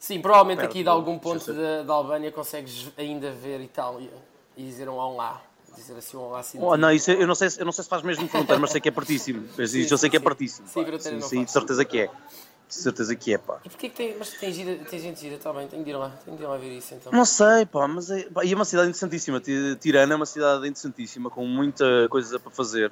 [0.00, 4.10] Sim, provavelmente aqui de algum ponto da, da Albânia consegues ainda ver Itália
[4.56, 5.42] e dizer um olá.
[5.76, 6.58] Dizer assim um olá assim.
[6.60, 8.70] Oh, não, isso eu não, sei, se- eu não sei se faz mesmo fronteira, mas
[8.70, 9.46] sei que é pertíssimo.
[9.58, 10.24] Mas isso eu sei que é sim.
[10.24, 10.66] pertíssimo.
[10.66, 11.46] Sim, não aí faz.
[11.46, 12.06] de certeza que é.
[12.06, 13.58] De certeza que é, pá.
[13.64, 14.16] E porquê que tem.
[14.18, 16.46] Mas tem, gira, tem gente gira, está bem, tenho de ir lá, tenho de ir
[16.46, 17.12] lá ver isso então.
[17.12, 19.38] Não sei, pá, mas é, pá, e é uma cidade interessantíssima.
[19.38, 22.90] Ti- Tirana é uma cidade interessantíssima, com muita coisa para fazer.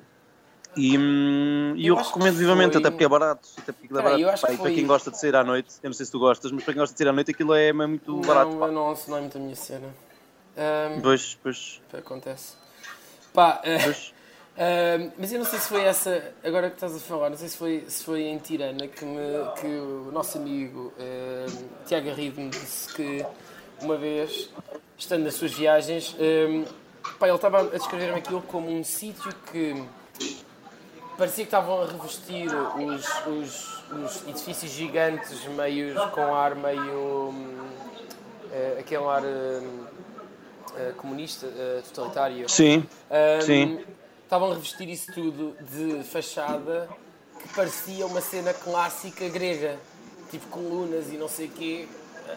[0.79, 3.49] E, hum, e Eu eu, recomendo vivamente, foi- até porque é barato.
[3.59, 4.17] Até porque é barato.
[4.17, 6.21] que e para foi- quem gosta de sair à noite, eu não sei se tu
[6.21, 8.51] gostas, mas para quem gosta de sair à noite aquilo é, muito não, barato.
[8.73, 9.89] Não, isso não é muito a minha cena.
[10.57, 12.55] Ahm, Pois, pois, acontece.
[13.35, 14.15] Pá, eh, pois.
[15.19, 17.57] mas eu não sei se foi essa, agora que estás a falar, não sei se
[17.57, 19.19] foi, se foi em Tirana que, me,
[19.61, 20.93] que o nosso amigo
[21.87, 23.25] Tiago Garrido me disse que
[23.83, 24.49] uma vez,
[24.97, 26.65] estando nas suas viagens, ahm,
[27.19, 29.85] pá, ele estava a descrever-me aquilo como um sítio que
[31.19, 37.35] parecia que estavam a revestir os, os, os edifícios gigantes meio com ar meio
[38.53, 43.85] eh, aquele ar eh, comunista eh, totalitário Sim, Hum, Sim.
[44.23, 46.89] estavam a revestir isso tudo de fachada
[47.41, 49.77] que parecia uma cena clássica grega
[50.31, 51.89] tipo colunas e não sei o quê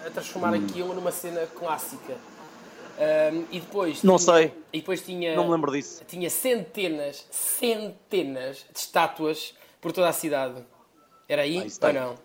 [0.05, 0.65] a transformar Hum.
[0.65, 2.15] aquilo numa cena clássica
[2.99, 4.53] Hum, e depois Não tinha- sei.
[4.73, 6.03] e depois tinha não me lembro disso.
[6.07, 10.63] tinha centenas, centenas de estátuas por toda a cidade.
[11.27, 11.93] Era aí Ah, ou tem.
[11.93, 12.15] não?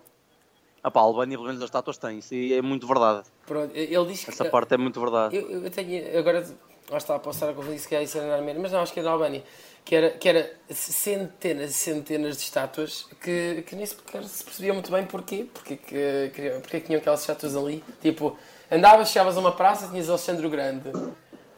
[0.83, 3.27] Ah pá, a Albânia, pelo menos as estátuas têm, isso é muito verdade.
[3.45, 4.29] Pronto, ele diz que.
[4.29, 5.35] Essa parte é muito verdade.
[5.35, 6.17] Eu, eu tenho.
[6.17, 6.45] Agora,
[6.89, 8.93] lá está, posso estar a confundir se calhar isso era na Arménia, mas não, acho
[8.93, 9.43] que era na Albânia.
[9.83, 14.73] Que era, que era centenas e centenas de estátuas que, que nem sequer se percebia
[14.73, 15.45] muito bem porquê.
[15.53, 17.81] Porque, que, porque que tinham aquelas estátuas ali.
[18.01, 18.37] Tipo,
[18.71, 20.91] andavas, chegavas a uma praça, tinhas Alexandre o Grande.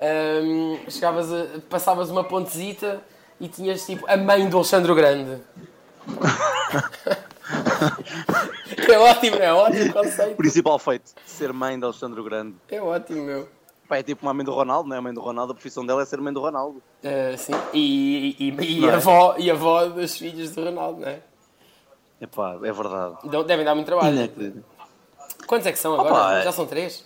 [0.02, 3.02] Ahm, chegavas a, passavas uma pontezita
[3.40, 5.42] e tinhas tipo a mãe do Alexandre o Grande.
[8.92, 10.36] é ótimo, é ótimo conceito.
[10.36, 12.56] Principal feito, ser mãe de Alexandre o Grande.
[12.70, 13.48] É ótimo, meu.
[13.88, 15.00] Pá, é tipo uma mãe do Ronaldo, não é?
[15.00, 16.82] A mãe do Ronaldo, a profissão dela é ser mãe do Ronaldo.
[17.04, 18.94] Uh, sim, e, e, e, Não é?
[18.94, 21.20] a avó, e a avó dos filhos do Ronaldo, não é?
[22.22, 23.16] Epá, é verdade.
[23.48, 24.30] Devem dar muito trabalho.
[25.50, 26.12] Quantos é que são agora?
[26.14, 27.04] Opa, é- Já são três?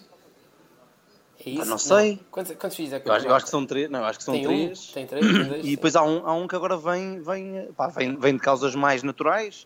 [1.45, 1.61] É isso?
[1.61, 2.19] Ah, não sei.
[2.29, 4.25] Quantos, quantos filhos é que Eu acho, eu acho que são três, não, acho que
[4.25, 4.89] são tem três.
[4.89, 5.65] Um, tem três, tem dois.
[5.65, 8.75] E depois há um, há um que agora vem, vem, pá, vem, vem de causas
[8.75, 9.65] mais naturais,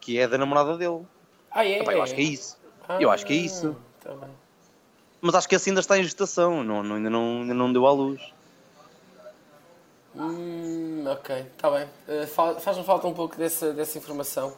[0.00, 1.04] que é da namorada dele.
[1.50, 1.80] Ah, é?
[1.80, 2.56] Epá, eu acho que é isso.
[3.00, 3.76] Eu acho que é isso.
[4.06, 4.28] Ah, tá.
[5.20, 7.88] Mas acho que esse ainda está em gestação, não, não- ainda, não, ainda não deu
[7.88, 8.22] à luz.
[10.14, 11.88] Hum, ok, está bem.
[12.06, 14.54] Uh, fa- Faz-me falta um pouco dessa, dessa informação.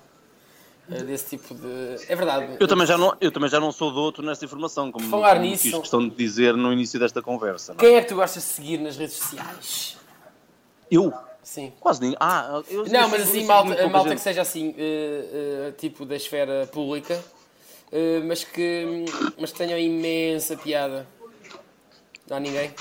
[0.89, 1.97] Uh, desse tipo de.
[2.09, 2.57] É verdade.
[2.61, 5.35] Eu também, já não, eu também já não sou do outro nesta informação, como, Falar
[5.37, 7.72] como nisso- fiz questão de dizer no início desta conversa.
[7.72, 7.80] não é?
[7.80, 9.97] Quem é que tu gostas de seguir nas redes sociais?
[10.91, 11.12] Eu?
[11.43, 11.72] Sim.
[11.78, 12.16] Quase ninguém.
[12.20, 14.18] Ah, eu, Não, eu mas assim, eu malta, malta gente.
[14.18, 17.22] que seja assim, uh, uh, tipo da esfera pública,
[17.93, 19.05] uh, mas, que,
[19.39, 21.07] mas que tenham imensa piada.
[22.28, 22.72] Não há ninguém?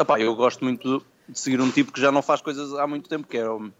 [0.00, 3.08] Epá, eu gosto muito de seguir um tipo que já não faz coisas há muito
[3.08, 3.70] tempo, que é o,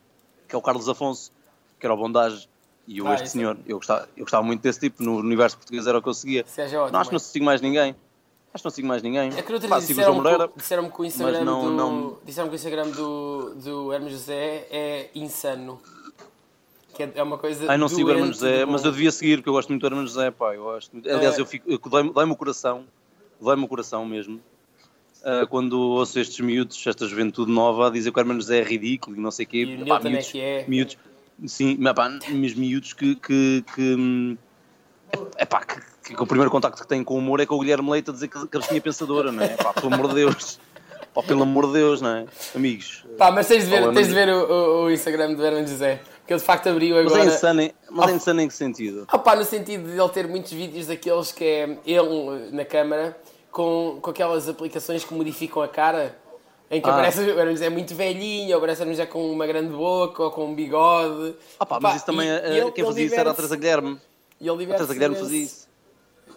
[0.46, 1.32] que é o Carlos Afonso,
[1.81, 2.49] que era o Bondage,
[2.87, 3.57] e o Ah, este esse- senhor.
[3.66, 6.45] Eu gostava, eu gostava muito desse tipo, no universo português era o que eu seguia.
[6.47, 6.93] Seja ótimo.
[6.93, 7.95] Não, acho que não sigo mais ninguém.
[8.53, 9.28] Acho que não sigo mais ninguém.
[9.37, 10.49] É que no outro disseram-me Moreira.
[10.49, 14.12] que, disseram que o Instagram, não- do, não- disseram que o Instagram do, do Hermes
[14.12, 15.81] José é insano.
[16.95, 17.70] Que é, é uma coisa.
[17.70, 19.87] Ai, não sigo o doente José, mas eu devia seguir, porque eu gosto muito do
[19.87, 20.55] Hermano José, pá.
[20.55, 21.41] Eu gosto muito- Aliás, É.
[21.41, 22.85] eu fico, dói-me o coração,
[23.41, 24.41] dói-me o coração mesmo,
[25.24, 28.64] ah, quando ouço estes miúdos, esta juventude nova, a dizer que o Hermano José é
[28.64, 29.59] ridículo e não sei o quê.
[29.62, 30.64] E Pá, Newton é miúdos, que é.
[30.66, 30.99] miúdos,
[31.47, 34.38] sim, mas pá, mas miúdos que, que, que,
[35.36, 37.61] é pá, que, que o primeiro contacto que têm com o humor é com o
[37.61, 39.49] Guilherme Leite a dizer que, que a tinha pensadora, não é?
[39.57, 40.59] Pá, pelo amor de Deus.
[41.14, 42.26] Pá, pelo amor de Deus, não é?
[42.55, 43.05] Amigos.
[43.18, 45.70] Pá, mas tens de ver, Falando- tens de ver o, o- o Instagram do Hermes
[45.70, 46.01] José.
[46.26, 47.22] Que ele de facto abriu Mas agora.
[47.24, 49.05] é insano, em- mas é insano em que sentido?
[49.09, 53.18] Ah pá, no sentido de ele ter muitos vídeos daqueles que é ele na câmara
[53.51, 56.16] com, com aquelas aplicações que modificam a cara.
[56.71, 56.93] Em que Ah.
[56.93, 60.23] aparece o Hermes é muito velhinho, ou aparece o Hermes é com uma grande boca
[60.23, 61.35] ou com um bigode.
[61.59, 63.35] Ah pá, mas isso também, e- ele- quem fazia isso era a.
[63.35, 63.99] Teresa Guilherme.
[64.41, 65.68] E ele A Teresa Guilherme fazia isso.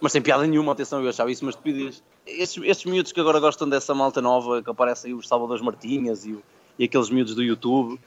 [0.00, 2.02] Mas sem piada nenhuma, atenção, eu achava isso uma estupidez.
[2.26, 6.26] Estes, estes miúdos que agora gostam dessa malta nova, que aparecem aí os Salvadores Martinhas
[6.26, 6.42] e, o-
[6.78, 8.00] e aqueles miúdos do YouTube,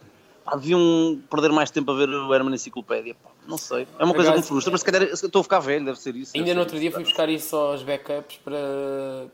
[0.44, 3.16] pá, deviam perder mais tempo a ver o Herman Enciclopédia.
[3.16, 3.88] Pá, não sei.
[3.98, 5.98] É uma coisa que me frustra, mas se calhar eu estou a ficar velho, deve
[6.00, 6.34] ser isso.
[6.36, 8.58] Ainda no outro dia fui buscar isso aos backups para,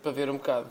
[0.03, 0.69] para ver um bocado.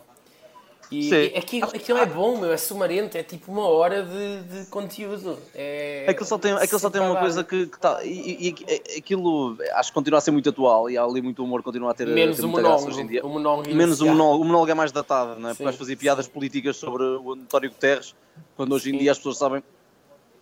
[0.93, 1.15] E, Sim.
[1.35, 5.39] e aquilo, aquilo é bom, meu, é sumarento, é tipo uma hora de, de conteúdo.
[5.55, 8.05] É, Aquilo só tem, aquilo só tem uma coisa que, que tá.
[8.05, 11.43] E, e- e- aquilo acho que continua a ser muito atual e há ali muito
[11.43, 12.89] humor, continua a ter, Menos ter o monólogo.
[12.89, 13.25] hoje em dia.
[13.25, 14.43] O monólogo Menos o monólogo.
[14.45, 15.53] O monólogo é mais datado, não é?
[15.53, 18.15] Sim, Porque vais fazer piadas políticas sobre o António Guterres,
[18.55, 18.99] quando hoje em Sim.
[18.99, 19.63] dia as pessoas sabem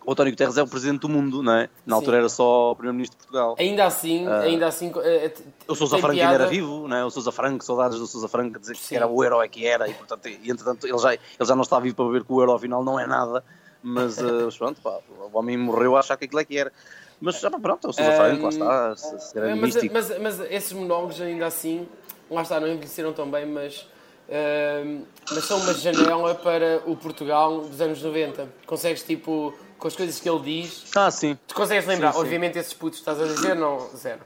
[0.05, 1.69] o António Guterres é o presidente do mundo, não é?
[1.85, 2.19] Na altura Sim.
[2.19, 3.55] era só o primeiro-ministro de Portugal.
[3.59, 4.91] Ainda assim, ainda assim.
[5.03, 6.47] eh, t- O Sousa Franco ainda era piada.
[6.51, 7.05] vivo, não é?
[7.05, 8.95] O Sousa Franco, saudades do Sousa Franco, dizer que Sim.
[8.95, 11.61] era o euro é que era, e portanto, e, entretanto ele já, ele já não
[11.63, 13.43] está vivo para ver que o euro afinal não é nada,
[13.83, 14.97] mas, eh, mas pronto, pá,
[15.31, 16.71] o homem morreu a achar que aquilo é que era.
[17.19, 21.21] Mas já, pronto, o Sousa Franco, lá está, se, se mas, mas, mas esses monólogos
[21.21, 21.87] ainda assim,
[22.29, 23.87] lá está, não envelheceram tão bem, mas,
[24.27, 28.49] ehm, mas são uma janela para o Portugal dos anos 90.
[28.65, 31.35] Consegues, tipo, com as coisas que ele diz, Ah, sim.
[31.47, 32.11] tu consegues lembrar.
[32.11, 32.23] Sim, sim.
[32.23, 34.21] Obviamente esses putos que estás a dizer, não, zero.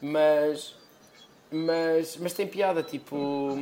[0.00, 0.76] Mas,
[1.50, 3.58] mas, mas tem piada, tipo...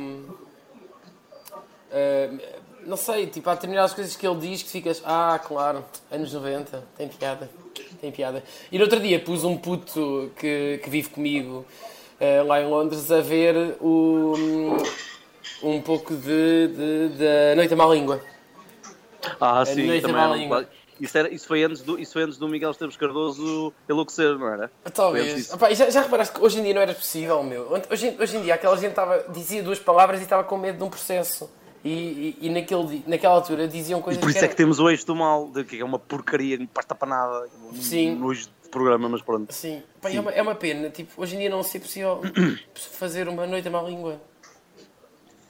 [1.91, 2.37] ehm,
[2.85, 6.83] não sei, tipo, há determinadas coisas que ele diz que ficas, ah, claro, anos 90,
[6.95, 7.49] tem piada,
[7.99, 8.43] tem piada.
[8.71, 11.65] E no outro dia pus um puto que, que vive comigo
[12.19, 14.77] eh, lá em Londres a ver o,
[15.63, 18.21] um pouco de, de, da Noite à Má Língua.
[19.39, 20.69] Ah, sim, noite da era um língua.
[21.01, 24.47] Isso, era, isso, foi antes do, isso foi antes do Miguel Esteves Cardoso enlouquecer, não
[24.47, 24.71] era?
[24.85, 25.53] Antes Talvez.
[25.53, 27.67] Opa, e já, já reparaste que hoje em dia não era possível, meu?
[27.89, 30.83] Hoje, hoje em dia aquela gente estava, dizia duas palavras e estava com medo de
[30.83, 31.49] um processo.
[31.83, 34.79] E, e, e naquele, naquela altura diziam E coisas por isso que é que temos
[34.79, 38.15] o eixo do mal, de que é uma porcaria, não presta para nada, Sim.
[38.15, 39.51] nojo de programa, mas pronto.
[39.51, 39.81] Sim.
[39.99, 40.89] Pá, É, uma, é uma pena.
[40.91, 42.21] Tipo, hoje em dia não ser possível
[42.75, 44.21] fazer uma noite à má língua.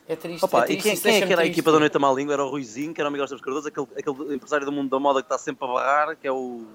[0.08, 0.44] É triste.
[0.44, 1.52] Opa, é e triste, quem, isso quem é que era a triste.
[1.52, 2.34] equipa da Noite à Má Língua?
[2.34, 5.00] Era o Ruizinho, que era o Miguel Esteves Cardoso, aquele, aquele empresário do mundo da
[5.00, 6.66] moda que está sempre a barrar, que é o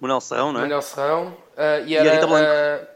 [0.00, 0.62] Manuel Serrão, não é?
[0.64, 2.46] Manuel Serrão ah, e, a era, Rita Blanco.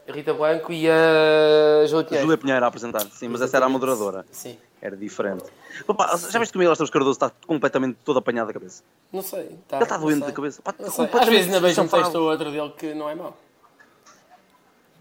[0.08, 2.26] a Rita Blanco e a Júlia A Pinheiro.
[2.26, 4.24] Júlia Pinheiro a apresentar, sim, mas essa era a moderadora.
[4.30, 4.58] Sim.
[4.80, 5.44] Era diferente.
[5.88, 8.82] Opa, já viste que o Miguel Esteves Cardoso está completamente todo apanhado da cabeça?
[9.10, 9.58] Não sei.
[9.66, 10.60] Tá, Ele está doente da cabeça.
[10.60, 11.08] Pá, Não sei.
[11.10, 13.34] Às vezes ainda vejo um texto ou outro dele que não é mau.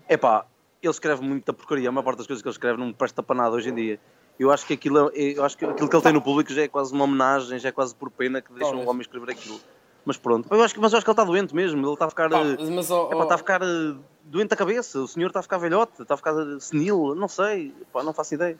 [0.07, 0.45] É pá,
[0.81, 1.89] ele escreve muita porcaria.
[1.89, 3.75] A maior parte das coisas que ele escreve não me presta para nada hoje em
[3.75, 3.99] dia.
[4.39, 6.63] Eu acho que aquilo, é- eu acho que aquilo que ele tem no público já
[6.63, 9.59] é quase uma homenagem, já é quase por pena que deixam o homem escrever aquilo.
[10.05, 11.79] Mas pronto, eu acho que, mas eu acho que ele está doente mesmo.
[11.85, 12.29] Ele está a ficar.
[12.29, 14.99] Pá, eh, mas, epá, ó, está a ficar eh, doente da cabeça.
[14.99, 17.15] O senhor está a ficar velhote, está a ficar eh, senil.
[17.15, 18.59] Não sei, Epá, não faço ideia.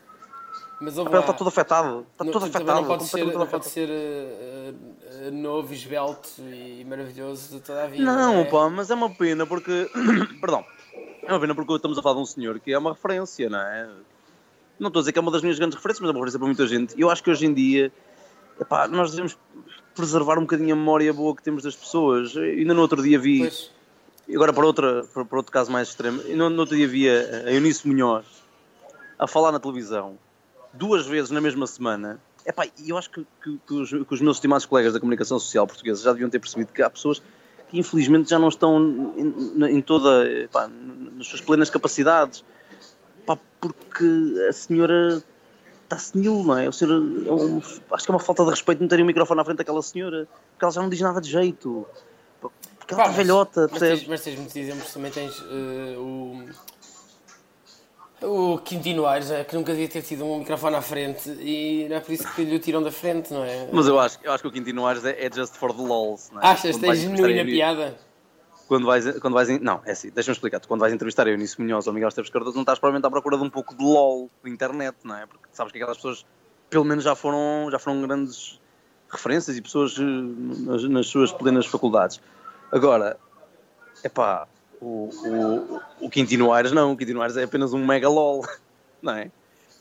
[0.80, 2.06] mas ouve Ele está todo afetado.
[2.14, 2.82] Está Não, todo tu também afetado.
[2.82, 4.74] não pode ser, não pode ser eh,
[5.26, 8.04] eh, novo, esbelto e maravilhoso de toda a vida.
[8.06, 8.46] Não, é?
[8.46, 9.90] pá, mas é uma pena porque.
[10.40, 10.64] Perdão.
[11.24, 13.60] É uma pena porque estamos a falar de um senhor que é uma referência, não
[13.60, 13.90] é?
[14.80, 16.40] Não estou a dizer que é uma das minhas grandes referências, mas é uma referência
[16.40, 17.00] para muita gente.
[17.00, 17.92] Eu acho que hoje em dia,
[18.60, 19.38] epá, nós devemos
[19.96, 22.36] preservar um bocadinho a memória boa que temos das pessoas.
[22.36, 23.72] Eu Ainda no outro dia vi, Pois,
[24.34, 27.14] agora para, outra, para, para outro caso mais extremo, no, no outro dia vi a,
[27.48, 28.26] a Eunice Munhoz
[29.20, 30.18] a falar na televisão
[30.74, 34.22] duas vezes na mesma semana Epá, e eu acho que, que, que os, que os
[34.22, 37.22] meus estimados colegas da comunicação social portuguesa já deviam ter percebido que há pessoas
[37.70, 42.44] que infelizmente já não estão em, em toda, epá, nas suas plenas capacidades,
[43.24, 45.24] epá, porque a senhora
[45.84, 46.68] está senil, não é?
[46.68, 49.42] O senhor, é um, acho que é uma falta de respeito não terem o microfone
[49.42, 51.86] à frente daquela senhora, porque ela já não diz nada de jeito,
[52.40, 56.74] porque ela Pá, está velhota, mas, tens, mas tens muitos exemplos, também tens eh, o.
[58.26, 61.98] O Quintino Aires, eh, que nunca devia ter tido um microfone à frente e não
[61.98, 63.68] é por isso que lhe o tiram da frente, não é?
[63.70, 66.30] Mas eu acho, eu acho que o Quintino Aires é, é just for the lols,
[66.32, 66.46] não é?
[66.48, 67.98] Achas, tens genuína piada?
[68.74, 70.68] Quando vais, quando vais, não, é assim, deixa-me explicar-te.
[70.68, 73.38] Quando vais entrevistar a Eunice Munhoz ou Miguel Esteves Cardoso, não estás provavelmente à procura
[73.38, 75.28] de um pouco de LOL de internet, não é?
[75.28, 76.26] Porque sabes que aquelas pessoas,
[76.72, 78.60] pelo menos, já foram, já foram grandes
[79.08, 82.20] referências e pessoas eh, nas, nas suas plenas faculdades.
[82.72, 83.16] Agora,
[84.04, 84.48] é pá,
[84.82, 88.44] o, o, o Quintino Aires não, o Quintino Aires é apenas um mega LOL,
[89.04, 89.30] não é?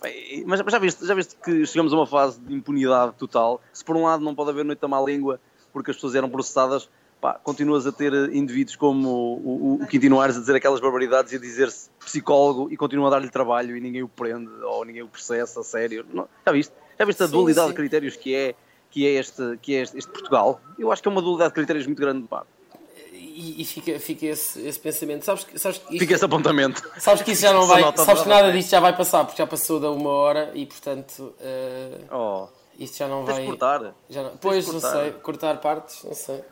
[0.03, 3.59] Bem, Mas já viste, já viste que chegamos a uma fase de impunidade total?
[3.73, 5.41] Se por um lado não pode haver noite da má língua
[5.73, 6.91] porque as pessoas eram processadas,
[7.23, 11.33] pá, continuas a ter indivíduos como o, o, o Quintino Aires a dizer aquelas barbaridades
[11.33, 15.03] e a dizer-se psicólogo e continua a dar-lhe trabalho e ninguém o prende ou ninguém
[15.03, 16.05] o processa a sério.
[16.13, 16.73] Não- já viste?
[16.99, 17.73] Já viste a Sim, dualidade sim.
[17.73, 18.55] de critérios que é,
[18.91, 20.61] que é, este, que é este, este Portugal?
[20.77, 22.43] Eu acho que é uma dualidade de critérios muito grande, pá.
[23.13, 25.25] E, e fica, fica esse, esse pensamento.
[25.25, 26.83] Sabes, que- sabes, que isto- Fica esse apontamento.
[26.99, 27.83] sabes que isso já não vai.
[27.97, 31.33] Sabes que nada disto já vai passar, porque já passou da uma hora e portanto
[31.41, 32.49] eh, Oh,
[32.79, 33.41] isto já não vai.
[33.43, 33.95] de cortar.
[34.11, 36.43] Já não, pois, não sei, cortar partes, não sei.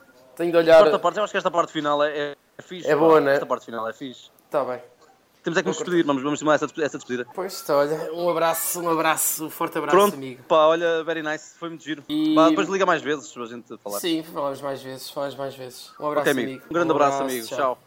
[0.40, 0.78] Tenho de olhar.
[0.78, 2.88] Quarta parte, eu acho que esta parte final é, é, fixe.
[2.88, 2.98] É pá.
[2.98, 3.34] boa, né?
[3.34, 4.30] Esta parte final é fixe.
[4.46, 4.80] Está bem.
[5.42, 7.26] Temos é que nos despedir, vamos, vamos tomar essa, essa despedida.
[7.34, 10.42] Pois, então, olha, um abraço, um abraço, um forte abraço, Pronto, amigo.
[10.44, 12.02] pá, olha, very nice, foi muito giro.
[12.08, 14.00] E- Vá, depois liga mais vezes, para a gente falar.
[14.00, 15.92] Sim, falamos mais vezes, falamos mais vezes.
[16.00, 16.64] Um abraço, Ok, amigo.
[16.70, 17.46] Um grande abraço, amigo.
[17.46, 17.78] Tchau.